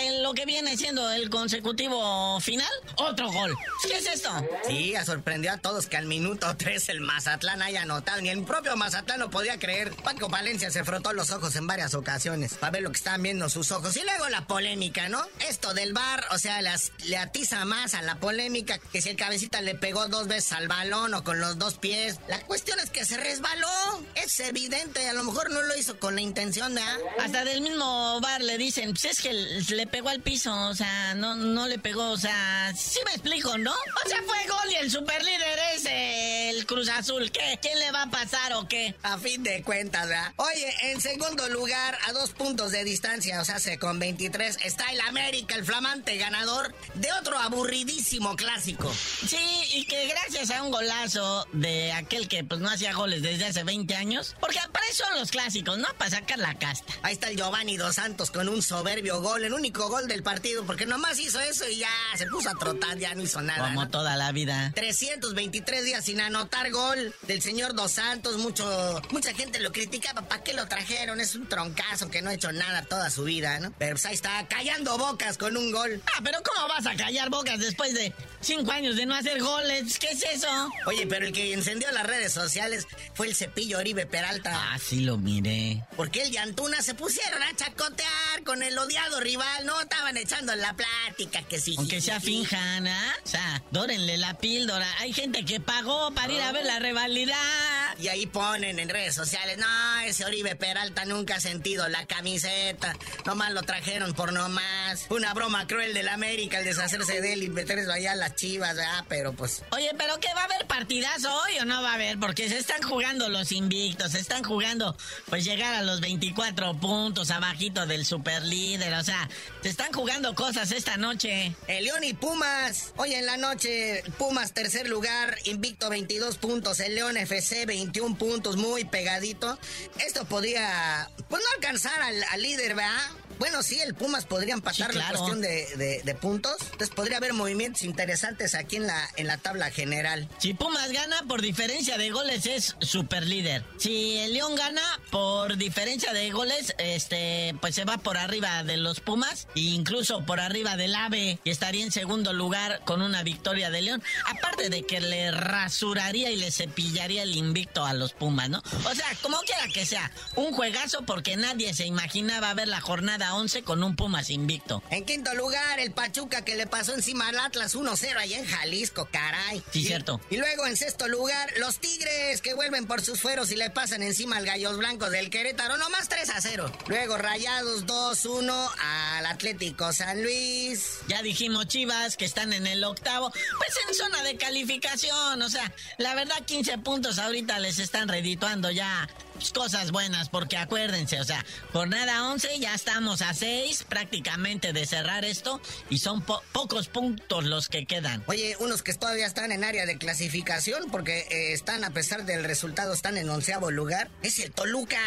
en 0.00 0.22
lo 0.22 0.34
que 0.34 0.46
viene 0.46 0.76
siendo 0.76 1.10
el 1.10 1.30
consecutivo 1.30 2.40
final, 2.40 2.70
otro 2.96 3.30
gol. 3.30 3.56
¿Qué 3.86 3.98
es 3.98 4.06
esto? 4.06 4.30
Sí, 4.66 4.94
sorprendió 5.04 5.52
a 5.52 5.58
todos 5.58 5.86
que 5.86 5.96
al 5.96 6.06
minuto 6.06 6.54
3 6.56 6.88
el 6.90 7.00
Mazatlán 7.00 7.62
haya 7.62 7.82
anotado. 7.82 8.20
Ni 8.20 8.30
el 8.30 8.42
propio 8.44 8.76
Mazatlán 8.76 9.20
lo 9.20 9.30
podía 9.30 9.58
creer. 9.58 9.92
Paco 10.02 10.28
Valencia 10.28 10.70
se 10.70 10.84
frotó 10.84 11.12
los 11.12 11.30
ojos 11.30 11.54
en 11.56 11.66
varias 11.66 11.94
ocasiones 11.94 12.54
para 12.54 12.72
ver 12.72 12.82
lo 12.82 12.90
que 12.90 12.96
estaban 12.96 13.22
viendo 13.22 13.48
sus 13.48 13.70
ojos. 13.72 13.96
Y 13.96 14.02
luego 14.02 14.28
la 14.28 14.46
polémica, 14.46 15.08
¿no? 15.08 15.24
Esto 15.48 15.74
del 15.74 15.92
bar, 15.92 16.24
o 16.30 16.38
sea, 16.38 16.62
las, 16.62 16.92
le 17.04 17.16
atiza 17.16 17.64
más 17.64 17.94
a 17.94 18.02
la 18.02 18.16
polémica 18.16 18.78
que 18.78 19.02
si 19.02 19.10
el 19.10 19.16
cabecita 19.16 19.60
le 19.60 19.74
pegó 19.74 20.08
dos 20.08 20.28
veces 20.28 20.52
al 20.52 20.68
balón 20.68 21.14
o 21.14 21.24
con 21.24 21.40
los 21.40 21.58
dos 21.58 21.74
pies. 21.74 22.18
La 22.28 22.40
cuestión 22.40 22.78
es 22.80 22.90
que 22.90 23.04
se 23.04 23.16
resbaló. 23.16 23.68
Es 24.14 24.40
evidente, 24.40 25.08
a 25.08 25.12
lo 25.12 25.24
mejor 25.24 25.50
no 25.50 25.62
lo 25.62 25.76
hizo 25.76 25.98
con 25.98 26.14
la 26.14 26.20
intención 26.20 26.74
de... 26.74 26.82
Hasta 27.20 27.44
del 27.44 27.60
mismo 27.60 28.20
bar 28.20 28.40
le 28.42 28.58
dicen, 28.58 28.90
pues 28.90 29.04
es 29.04 29.20
que 29.20 29.53
le 29.70 29.86
pegó 29.86 30.08
al 30.08 30.20
piso, 30.20 30.52
o 30.68 30.74
sea, 30.74 31.14
no, 31.14 31.36
no 31.36 31.68
le 31.68 31.78
pegó, 31.78 32.10
o 32.10 32.16
sea, 32.16 32.72
sí 32.76 32.98
me 33.04 33.12
explico, 33.12 33.56
¿no? 33.56 33.72
O 33.72 34.08
sea, 34.08 34.18
fue 34.26 34.46
gol 34.48 34.72
y 34.72 34.74
el 34.76 34.90
superlíder 34.90 35.58
es 35.74 35.86
el 35.86 36.66
Cruz 36.66 36.88
Azul. 36.88 37.30
¿Qué? 37.30 37.58
¿Quién 37.62 37.78
le 37.78 37.92
va 37.92 38.02
a 38.02 38.10
pasar 38.10 38.52
o 38.54 38.66
qué? 38.66 38.94
A 39.02 39.18
fin 39.18 39.42
de 39.42 39.62
cuentas, 39.62 40.08
¿verdad? 40.08 40.32
Oye, 40.36 40.74
en 40.90 41.00
segundo 41.00 41.48
lugar, 41.48 41.96
a 42.06 42.12
dos 42.12 42.30
puntos 42.30 42.72
de 42.72 42.84
distancia, 42.84 43.40
o 43.40 43.44
sea, 43.44 43.60
se 43.60 43.78
con 43.78 43.98
23, 43.98 44.58
está 44.64 44.86
el 44.90 45.00
América, 45.02 45.54
el 45.54 45.64
flamante 45.64 46.16
ganador 46.16 46.74
de 46.94 47.12
otro 47.12 47.38
aburridísimo 47.38 48.36
clásico. 48.36 48.92
Sí, 49.26 49.36
y 49.72 49.84
que 49.86 50.06
gracias 50.08 50.50
a 50.50 50.62
un 50.62 50.70
golazo 50.70 51.46
de 51.52 51.92
aquel 51.92 52.28
que 52.28 52.44
pues 52.44 52.60
no 52.60 52.70
hacía 52.70 52.92
goles 52.94 53.22
desde 53.22 53.46
hace 53.46 53.62
20 53.62 53.94
años, 53.94 54.34
porque 54.40 54.58
para 54.72 54.86
eso 54.86 55.04
son 55.04 55.18
los 55.18 55.30
clásicos, 55.30 55.78
¿no? 55.78 55.88
Para 55.98 56.10
sacar 56.10 56.38
la 56.38 56.54
casta. 56.58 56.92
Ahí 57.02 57.14
está 57.14 57.28
el 57.28 57.36
Giovanni 57.36 57.76
Dos 57.76 57.96
Santos 57.96 58.30
con 58.30 58.48
un 58.48 58.62
soberbio 58.62 59.20
gol, 59.20 59.43
el 59.44 59.52
único 59.52 59.88
gol 59.88 60.08
del 60.08 60.22
partido, 60.22 60.64
porque 60.64 60.86
nomás 60.86 61.18
hizo 61.18 61.40
eso 61.40 61.68
y 61.68 61.78
ya 61.78 61.88
se 62.16 62.26
puso 62.26 62.50
a 62.50 62.54
trotar, 62.54 62.98
ya 62.98 63.14
no 63.14 63.22
hizo 63.22 63.40
nada. 63.42 63.68
Como 63.68 63.84
¿no? 63.84 63.90
toda 63.90 64.16
la 64.16 64.32
vida. 64.32 64.72
323 64.74 65.84
días 65.84 66.04
sin 66.04 66.20
anotar 66.20 66.70
gol 66.70 67.14
del 67.22 67.42
señor 67.42 67.74
Dos 67.74 67.92
Santos, 67.92 68.36
mucho, 68.38 69.02
mucha 69.10 69.34
gente 69.34 69.60
lo 69.60 69.72
criticaba, 69.72 70.22
¿para 70.22 70.42
qué 70.42 70.54
lo 70.54 70.66
trajeron? 70.66 71.20
Es 71.20 71.34
un 71.34 71.48
troncazo 71.48 72.10
que 72.10 72.22
no 72.22 72.30
ha 72.30 72.34
hecho 72.34 72.52
nada 72.52 72.82
toda 72.82 73.10
su 73.10 73.24
vida, 73.24 73.58
¿no? 73.60 73.72
Pero 73.78 73.94
pues 73.94 74.06
ahí 74.06 74.14
está, 74.14 74.46
callando 74.48 74.98
bocas 74.98 75.38
con 75.38 75.56
un 75.56 75.70
gol. 75.70 76.02
Ah, 76.06 76.20
pero 76.22 76.38
¿cómo 76.42 76.68
vas 76.68 76.86
a 76.86 76.96
callar 76.96 77.30
bocas 77.30 77.58
después 77.58 77.94
de 77.94 78.12
Cinco 78.44 78.72
años 78.72 78.96
de 78.96 79.06
no 79.06 79.14
hacer 79.14 79.40
goles. 79.40 79.98
¿Qué 79.98 80.08
es 80.08 80.22
eso? 80.22 80.48
Oye, 80.86 81.06
pero 81.06 81.26
el 81.26 81.32
que 81.32 81.54
encendió 81.54 81.90
las 81.92 82.06
redes 82.06 82.30
sociales 82.30 82.86
fue 83.14 83.28
el 83.28 83.34
cepillo 83.34 83.78
Oribe 83.78 84.04
Peralta. 84.04 84.52
Ah, 84.54 84.78
sí 84.78 85.00
lo 85.00 85.16
miré. 85.16 85.82
Porque 85.96 86.22
el 86.22 86.34
y 86.34 86.36
Antuna 86.36 86.82
se 86.82 86.94
pusieron 86.94 87.42
a 87.42 87.56
chacotear 87.56 88.42
con 88.44 88.62
el 88.62 88.76
odiado 88.76 89.20
rival, 89.20 89.64
¿no? 89.64 89.80
Estaban 89.80 90.16
echando 90.16 90.54
la 90.56 90.74
plática, 90.74 91.42
que 91.44 91.58
sí. 91.58 91.74
Aunque 91.78 92.00
sea 92.00 92.20
finjan, 92.20 92.86
¿ah? 92.86 93.14
O 93.24 93.28
sea, 93.28 93.62
dórenle 93.70 94.18
la 94.18 94.34
píldora. 94.34 94.86
Hay 94.98 95.12
gente 95.12 95.44
que 95.44 95.60
pagó 95.60 96.12
para 96.12 96.32
ir 96.32 96.42
a 96.42 96.52
ver 96.52 96.66
la 96.66 96.78
rivalidad. 96.80 97.73
Y 97.98 98.08
ahí 98.08 98.26
ponen 98.26 98.78
en 98.78 98.88
redes 98.88 99.14
sociales, 99.14 99.58
no, 99.58 100.00
ese 100.00 100.24
Oribe 100.24 100.56
Peralta 100.56 101.04
nunca 101.04 101.36
ha 101.36 101.40
sentido 101.40 101.88
la 101.88 102.06
camiseta. 102.06 102.96
Nomás 103.24 103.52
lo 103.52 103.62
trajeron 103.62 104.14
por 104.14 104.32
nomás. 104.32 105.06
Una 105.10 105.32
broma 105.34 105.66
cruel 105.66 105.94
del 105.94 106.08
América 106.08 106.58
al 106.58 106.64
deshacerse 106.64 107.20
de 107.20 107.32
él 107.32 107.42
y 107.42 107.48
meterse 107.48 107.90
allá 107.90 108.12
a 108.12 108.16
las 108.16 108.36
chivas, 108.36 108.76
¿verdad? 108.76 109.04
Pero 109.08 109.32
pues... 109.32 109.62
Oye, 109.72 109.90
pero 109.96 110.18
¿qué 110.20 110.28
va 110.34 110.42
a 110.42 110.44
haber 110.44 110.66
partidazo 110.66 111.32
hoy 111.32 111.58
o 111.60 111.64
no 111.64 111.82
va 111.82 111.92
a 111.92 111.94
haber? 111.94 112.18
Porque 112.18 112.48
se 112.48 112.58
están 112.58 112.82
jugando 112.82 113.28
los 113.28 113.52
invictos, 113.52 114.12
se 114.12 114.18
están 114.18 114.42
jugando 114.42 114.96
pues 115.28 115.44
llegar 115.44 115.74
a 115.74 115.82
los 115.82 116.00
24 116.00 116.74
puntos 116.78 117.30
abajito 117.30 117.86
del 117.86 118.04
superlíder, 118.04 118.94
o 118.94 119.04
sea, 119.04 119.28
se 119.62 119.68
están 119.68 119.92
jugando 119.92 120.34
cosas 120.34 120.72
esta 120.72 120.96
noche. 120.96 121.54
El 121.68 121.84
León 121.84 122.04
y 122.04 122.14
Pumas. 122.14 122.92
Hoy 122.96 123.14
en 123.14 123.26
la 123.26 123.36
noche, 123.36 124.02
Pumas 124.18 124.52
tercer 124.52 124.88
lugar, 124.88 125.36
invicto 125.44 125.90
22 125.90 126.38
puntos. 126.38 126.80
El 126.80 126.94
León 126.94 127.16
FC 127.16 127.66
21 127.84 128.16
puntos, 128.16 128.56
muy 128.56 128.84
pegadito. 128.84 129.58
Esto 130.04 130.24
podría, 130.24 131.08
pues 131.28 131.42
no 131.42 131.48
alcanzar 131.56 132.00
al, 132.00 132.22
al 132.30 132.42
líder, 132.42 132.74
¿verdad? 132.74 132.98
Bueno, 133.38 133.62
sí, 133.62 133.80
el 133.80 133.94
Pumas 133.94 134.24
podría 134.26 134.54
empatar 134.54 134.92
Sí, 134.92 134.98
la 134.98 135.08
cuestión 135.10 135.40
de, 135.40 135.66
de- 135.76 136.02
de 136.04 136.14
puntos. 136.14 136.56
Entonces 136.62 136.90
podría 136.90 137.16
haber 137.18 137.32
movimientos 137.32 137.82
interesantes 137.82 138.54
aquí 138.54 138.76
en 138.76 138.86
la, 138.86 139.08
en 139.16 139.26
la 139.26 139.38
tabla 139.38 139.70
general. 139.70 140.28
Si 140.38 140.54
Pumas 140.54 140.90
gana 140.92 141.22
por 141.28 141.40
diferencia 141.42 141.98
de 141.98 142.10
goles 142.10 142.46
es 142.46 142.76
super 142.80 143.26
líder. 143.26 143.64
Si 143.78 144.18
el 144.18 144.34
León 144.34 144.54
gana 144.54 144.82
por 145.10 145.56
diferencia 145.56 146.12
de 146.12 146.30
goles, 146.30 146.74
este, 146.78 147.54
pues 147.60 147.74
se 147.74 147.84
va 147.84 147.98
por 147.98 148.16
arriba 148.16 148.62
de 148.64 148.76
los 148.76 149.00
Pumas 149.00 149.46
e 149.54 149.60
incluso 149.60 150.24
por 150.24 150.40
arriba 150.40 150.76
del 150.76 150.94
AVE 150.94 151.38
y 151.44 151.50
estaría 151.50 151.84
en 151.84 151.92
segundo 151.92 152.32
lugar 152.32 152.80
con 152.84 153.02
una 153.02 153.22
victoria 153.22 153.70
de 153.70 153.82
León. 153.82 154.02
Aparte 154.26 154.70
de 154.70 154.84
que 154.84 155.00
le 155.00 155.30
rasuraría 155.30 156.30
y 156.30 156.36
le 156.36 156.50
cepillaría 156.50 157.22
el 157.22 157.34
invicto 157.36 157.84
a 157.84 157.92
los 157.94 158.12
Pumas, 158.12 158.48
¿no? 158.50 158.62
O 158.84 158.94
sea, 158.94 159.06
como 159.22 159.38
quiera 159.40 159.66
que 159.72 159.86
sea, 159.86 160.10
un 160.36 160.52
juegazo 160.52 161.02
porque 161.06 161.36
nadie 161.36 161.74
se 161.74 161.86
imaginaba 161.86 162.52
ver 162.54 162.68
la 162.68 162.80
jornada 162.80 163.23
11 163.32 163.62
con 163.62 163.82
un 163.82 163.96
Pumas 163.96 164.28
invicto. 164.28 164.82
En 164.90 165.04
quinto 165.06 165.32
lugar, 165.34 165.80
el 165.80 165.92
Pachuca 165.92 166.44
que 166.44 166.56
le 166.56 166.66
pasó 166.66 166.92
encima 166.94 167.28
al 167.28 167.38
Atlas 167.38 167.74
1-0 167.74 168.18
allá 168.18 168.38
en 168.38 168.44
Jalisco, 168.46 169.08
caray. 169.10 169.62
Sí, 169.72 169.80
Y- 169.80 169.86
cierto. 169.86 170.20
Y 170.30 170.36
luego 170.36 170.66
en 170.66 170.76
sexto 170.76 171.08
lugar, 171.08 171.50
los 171.58 171.78
Tigres 171.78 172.42
que 172.42 172.54
vuelven 172.54 172.86
por 172.86 173.00
sus 173.00 173.20
fueros 173.20 173.50
y 173.52 173.56
le 173.56 173.70
pasan 173.70 174.02
encima 174.02 174.36
al 174.36 174.44
Gallos 174.44 174.76
Blancos 174.76 175.10
del 175.10 175.30
Querétaro, 175.30 175.76
nomás 175.78 176.08
3-0. 176.08 176.70
Luego 176.88 177.16
Rayados 177.16 177.86
2-1 177.86 178.70
al 178.80 179.26
Atlético 179.26 179.92
San 179.92 180.22
Luis. 180.22 180.98
Ya 181.08 181.22
dijimos 181.22 181.68
Chivas 181.68 182.16
que 182.16 182.24
están 182.24 182.52
en 182.52 182.66
el 182.66 182.82
octavo, 182.84 183.30
pues 183.30 183.74
en 183.88 183.94
zona 183.94 184.22
de 184.24 184.36
calificación, 184.36 185.40
o 185.40 185.48
sea, 185.48 185.72
la 185.98 186.14
verdad 186.14 186.44
15 186.44 186.78
puntos 186.78 187.18
ahorita 187.18 187.58
les 187.60 187.78
están 187.78 188.08
redituando 188.08 188.70
ya 188.70 189.08
cosas 189.54 189.90
buenas, 189.90 190.28
porque 190.28 190.56
acuérdense, 190.56 191.20
o 191.20 191.24
sea, 191.24 191.44
jornada 191.72 192.28
11 192.30 192.58
ya 192.58 192.74
estamos 192.74 193.22
a 193.22 193.34
6 193.34 193.84
prácticamente 193.88 194.72
de 194.72 194.86
cerrar 194.86 195.24
esto 195.24 195.60
y 195.90 195.98
son 195.98 196.22
po- 196.22 196.42
pocos 196.52 196.88
puntos 196.88 197.44
los 197.44 197.68
que 197.68 197.84
quedan. 197.86 198.22
Oye, 198.26 198.56
unos 198.60 198.82
que 198.82 198.94
todavía 198.94 199.26
están 199.26 199.52
en 199.52 199.64
área 199.64 199.86
de 199.86 199.98
clasificación 199.98 200.90
porque 200.90 201.20
eh, 201.30 201.52
están, 201.52 201.84
a 201.84 201.90
pesar 201.90 202.24
del 202.24 202.44
resultado, 202.44 202.92
están 202.92 203.16
en 203.16 203.28
onceavo 203.28 203.70
lugar. 203.70 204.08
Es 204.22 204.38
el 204.38 204.50
Toluca, 204.52 204.98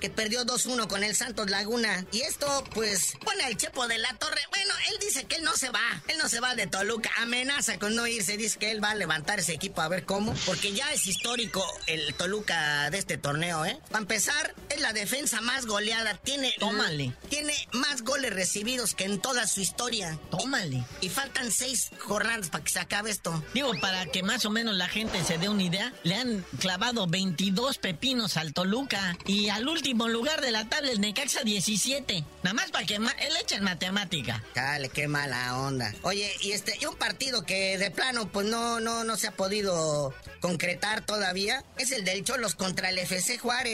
que 0.00 0.10
perdió 0.10 0.44
2-1 0.44 0.86
con 0.88 1.02
el 1.04 1.14
Santos 1.16 1.48
Laguna. 1.50 2.04
Y 2.12 2.22
esto, 2.22 2.64
pues, 2.74 3.14
pone 3.24 3.44
al 3.44 3.56
Chepo 3.56 3.86
de 3.88 3.98
la 3.98 4.12
Torre. 4.14 4.40
Bueno, 4.50 4.74
él 4.90 4.96
dice 5.00 5.24
que 5.24 5.36
él 5.36 5.44
no 5.44 5.56
se 5.56 5.70
va. 5.70 6.02
Él 6.08 6.18
no 6.18 6.28
se 6.28 6.40
va 6.40 6.54
de 6.54 6.66
Toluca. 6.66 7.10
Amenaza 7.18 7.78
con 7.78 7.94
no 7.94 8.06
irse. 8.06 8.36
Dice 8.36 8.58
que 8.58 8.70
él 8.70 8.82
va 8.82 8.90
a 8.90 8.94
levantar 8.94 9.38
ese 9.40 9.52
equipo 9.54 9.80
a 9.80 9.88
ver 9.88 10.04
cómo. 10.04 10.34
Porque 10.44 10.72
ya 10.72 10.92
es 10.92 11.06
histórico 11.06 11.64
el 11.86 12.14
Toluca 12.14 12.90
de 12.90 12.98
este 12.98 13.16
torneo, 13.18 13.64
¿eh? 13.64 13.75
Para 13.90 14.00
empezar, 14.02 14.54
es 14.70 14.80
la 14.80 14.92
defensa 14.92 15.40
más 15.40 15.66
goleada. 15.66 16.14
Tiene, 16.18 16.52
Tómale. 16.58 17.12
tiene 17.28 17.54
más 17.72 18.02
goles 18.02 18.32
recibidos 18.32 18.94
que 18.94 19.04
en 19.04 19.20
toda 19.20 19.46
su 19.46 19.60
historia. 19.60 20.18
Tómale. 20.30 20.84
Y 21.00 21.08
faltan 21.08 21.50
seis 21.50 21.90
jornadas 22.00 22.48
para 22.50 22.64
que 22.64 22.70
se 22.70 22.78
acabe 22.80 23.10
esto. 23.10 23.42
Digo, 23.54 23.72
para 23.80 24.06
que 24.06 24.22
más 24.22 24.44
o 24.44 24.50
menos 24.50 24.74
la 24.76 24.88
gente 24.88 25.22
se 25.24 25.38
dé 25.38 25.48
una 25.48 25.62
idea, 25.62 25.92
le 26.02 26.14
han 26.16 26.44
clavado 26.60 27.06
22 27.06 27.78
pepinos 27.78 28.36
al 28.36 28.52
Toluca 28.52 29.16
y 29.26 29.48
al 29.48 29.68
último 29.68 30.08
lugar 30.08 30.40
de 30.40 30.50
la 30.50 30.68
tabla 30.68 30.90
el 30.92 31.00
Necaxa 31.00 31.42
17. 31.42 32.24
Nada 32.42 32.54
más 32.54 32.70
para 32.70 32.86
que 32.86 32.98
ma- 32.98 33.14
le 33.14 33.40
echen 33.40 33.62
matemática. 33.64 34.42
Dale, 34.54 34.88
qué 34.88 35.08
mala 35.08 35.58
onda. 35.58 35.94
Oye, 36.02 36.32
y 36.40 36.52
este, 36.52 36.76
y 36.80 36.86
un 36.86 36.96
partido 36.96 37.44
que 37.44 37.78
de 37.78 37.90
plano, 37.90 38.28
pues 38.30 38.46
no, 38.46 38.80
no, 38.80 39.04
no 39.04 39.16
se 39.16 39.26
ha 39.28 39.32
podido 39.32 40.14
concretar 40.40 41.04
todavía, 41.04 41.64
es 41.78 41.90
el 41.92 42.04
del 42.04 42.24
Cholos 42.24 42.54
contra 42.54 42.90
el 42.90 42.98
FC 42.98 43.38
Juárez. 43.38 43.65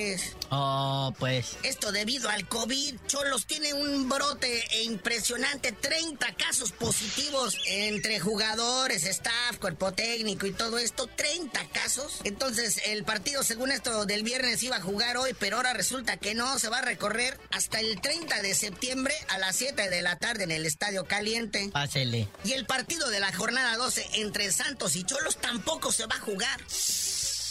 Oh, 0.51 1.15
pues. 1.19 1.57
Esto 1.63 1.93
debido 1.93 2.29
al 2.29 2.47
COVID, 2.47 2.97
Cholos 3.07 3.47
tiene 3.47 3.75
un 3.75 4.09
brote 4.09 4.65
e 4.73 4.85
impresionante, 4.85 5.73
30 5.73 6.35
casos 6.35 6.73
positivos 6.73 7.57
entre 7.67 8.21
jugadores, 8.21 9.05
staff, 9.05 9.59
cuerpo 9.59 9.93
técnico 9.93 10.47
y 10.47 10.53
todo 10.53 10.79
esto, 10.79 11.07
30 11.07 11.69
casos. 11.69 12.21
Entonces, 12.25 12.81
el 12.87 13.05
partido, 13.05 13.43
según 13.43 13.73
esto 13.73 14.05
del 14.07 14.23
viernes, 14.23 14.63
iba 14.63 14.77
a 14.77 14.83
jugar 14.83 15.17
hoy, 15.17 15.35
pero 15.39 15.57
ahora 15.57 15.73
resulta 15.73 16.17
que 16.17 16.35
no, 16.35 16.59
se 16.59 16.69
va 16.69 16.79
a 16.79 16.83
recorrer 16.83 17.39
hasta 17.51 17.81
el 17.81 18.01
30 18.01 18.43
de 18.43 18.55
septiembre 18.55 19.15
a 19.29 19.39
las 19.39 19.57
7 19.57 19.91
de 19.91 20.03
la 20.03 20.17
tarde 20.17 20.45
en 20.45 20.51
el 20.51 20.67
Estadio 20.67 21.05
Caliente. 21.05 21.71
Pásele. 21.73 22.29
Y 22.45 22.53
el 22.53 22.67
partido 22.67 23.09
de 23.11 23.21
la 23.21 23.33
jornada 23.35 23.77
12 23.77 24.07
entre 24.15 24.53
Santos 24.53 24.97
y 24.97 25.05
Cholos 25.05 25.37
tampoco 25.37 25.93
se 25.93 26.07
va 26.07 26.17
a 26.17 26.21
jugar. 26.21 26.61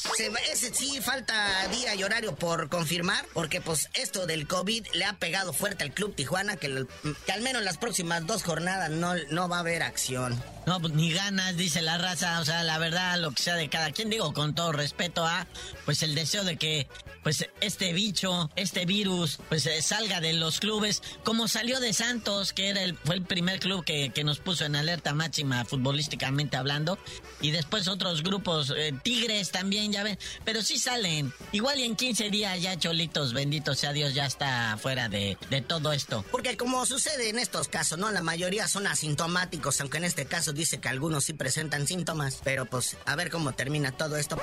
Se 0.01 0.31
ese 0.51 0.73
sí 0.73 0.99
falta 0.99 1.67
día 1.67 1.93
y 1.93 2.03
horario 2.03 2.35
por 2.35 2.69
confirmar, 2.69 3.23
porque 3.33 3.61
pues 3.61 3.87
esto 3.93 4.25
del 4.25 4.47
COVID 4.47 4.87
le 4.93 5.05
ha 5.05 5.13
pegado 5.13 5.53
fuerte 5.53 5.83
al 5.83 5.93
Club 5.93 6.15
Tijuana, 6.15 6.57
que, 6.57 6.87
que 7.25 7.31
al 7.31 7.41
menos 7.41 7.61
las 7.61 7.77
próximas 7.77 8.25
dos 8.25 8.41
jornadas 8.41 8.89
no, 8.89 9.13
no 9.29 9.47
va 9.47 9.57
a 9.57 9.59
haber 9.59 9.83
acción. 9.83 10.41
No, 10.65 10.79
pues 10.79 10.93
ni 10.93 11.11
ganas, 11.13 11.55
dice 11.55 11.83
la 11.83 11.99
raza. 11.99 12.39
O 12.39 12.45
sea, 12.45 12.63
la 12.63 12.79
verdad, 12.79 13.19
lo 13.19 13.31
que 13.31 13.43
sea 13.43 13.55
de 13.55 13.69
cada 13.69 13.91
quien, 13.91 14.09
digo, 14.09 14.33
con 14.33 14.55
todo 14.55 14.71
respeto 14.71 15.23
a, 15.23 15.45
pues 15.85 16.01
el 16.01 16.15
deseo 16.15 16.43
de 16.43 16.57
que, 16.57 16.87
pues 17.23 17.45
este 17.61 17.93
bicho, 17.93 18.49
este 18.55 18.85
virus, 18.85 19.39
pues 19.49 19.65
eh, 19.65 19.81
salga 19.81 20.21
de 20.21 20.33
los 20.33 20.59
clubes, 20.59 21.01
como 21.23 21.47
salió 21.47 21.79
de 21.79 21.93
Santos, 21.93 22.53
que 22.53 22.69
era 22.69 22.83
el, 22.83 22.95
fue 22.95 23.15
el 23.15 23.23
primer 23.23 23.59
club 23.59 23.83
que, 23.83 24.11
que 24.11 24.23
nos 24.23 24.39
puso 24.39 24.65
en 24.65 24.75
alerta 24.75 25.13
máxima 25.13 25.65
futbolísticamente 25.65 26.57
hablando, 26.57 26.97
y 27.41 27.51
después 27.51 27.87
otros 27.87 28.23
grupos, 28.23 28.73
eh, 28.75 28.93
Tigres 29.03 29.51
también, 29.51 29.91
ya 29.91 30.03
ven, 30.03 30.17
pero 30.43 30.61
sí 30.61 30.77
salen. 30.77 31.33
Igual 31.51 31.79
y 31.79 31.83
en 31.83 31.95
15 31.95 32.29
días 32.29 32.61
ya 32.61 32.77
Cholitos, 32.77 33.33
bendito 33.33 33.75
sea 33.75 33.93
Dios, 33.93 34.13
ya 34.13 34.25
está 34.25 34.77
fuera 34.81 35.09
de, 35.09 35.37
de 35.49 35.61
todo 35.61 35.91
esto. 35.93 36.23
Porque 36.31 36.57
como 36.57 36.85
sucede 36.85 37.29
en 37.29 37.39
estos 37.39 37.67
casos, 37.67 37.97
¿no? 37.97 38.11
La 38.11 38.21
mayoría 38.21 38.67
son 38.67 38.87
asintomáticos, 38.87 39.79
aunque 39.81 39.97
en 39.97 40.05
este 40.05 40.25
caso 40.25 40.53
dice 40.53 40.79
que 40.79 40.89
algunos 40.89 41.25
sí 41.25 41.33
presentan 41.33 41.87
síntomas. 41.87 42.39
Pero 42.43 42.65
pues, 42.65 42.97
a 43.05 43.15
ver 43.15 43.29
cómo 43.29 43.53
termina 43.53 43.91
todo 43.91 44.17
esto. 44.17 44.39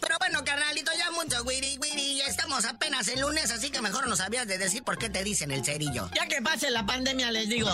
Pero 0.00 0.16
bueno, 0.18 0.44
carnalito, 0.44 0.90
ya 0.96 1.10
mucho 1.10 1.42
wiri. 1.44 1.78
Ya 2.04 2.26
estamos 2.26 2.64
apenas 2.66 3.08
el 3.08 3.20
lunes, 3.20 3.50
así 3.50 3.70
que 3.70 3.80
mejor 3.80 4.06
nos 4.08 4.20
habías 4.20 4.46
de 4.46 4.58
decir 4.58 4.82
por 4.82 4.98
qué 4.98 5.08
te 5.08 5.24
dicen 5.24 5.50
el 5.50 5.64
cerillo. 5.64 6.10
Ya 6.14 6.26
que 6.28 6.42
pase 6.42 6.70
la 6.70 6.84
pandemia, 6.84 7.30
les 7.32 7.48
digo. 7.48 7.70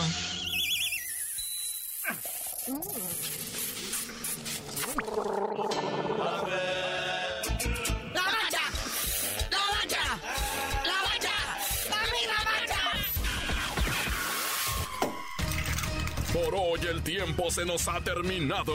Por 16.33 16.55
hoy 16.55 16.81
el 16.89 17.03
tiempo 17.03 17.51
se 17.51 17.65
nos 17.65 17.89
ha 17.89 18.01
terminado. 18.01 18.75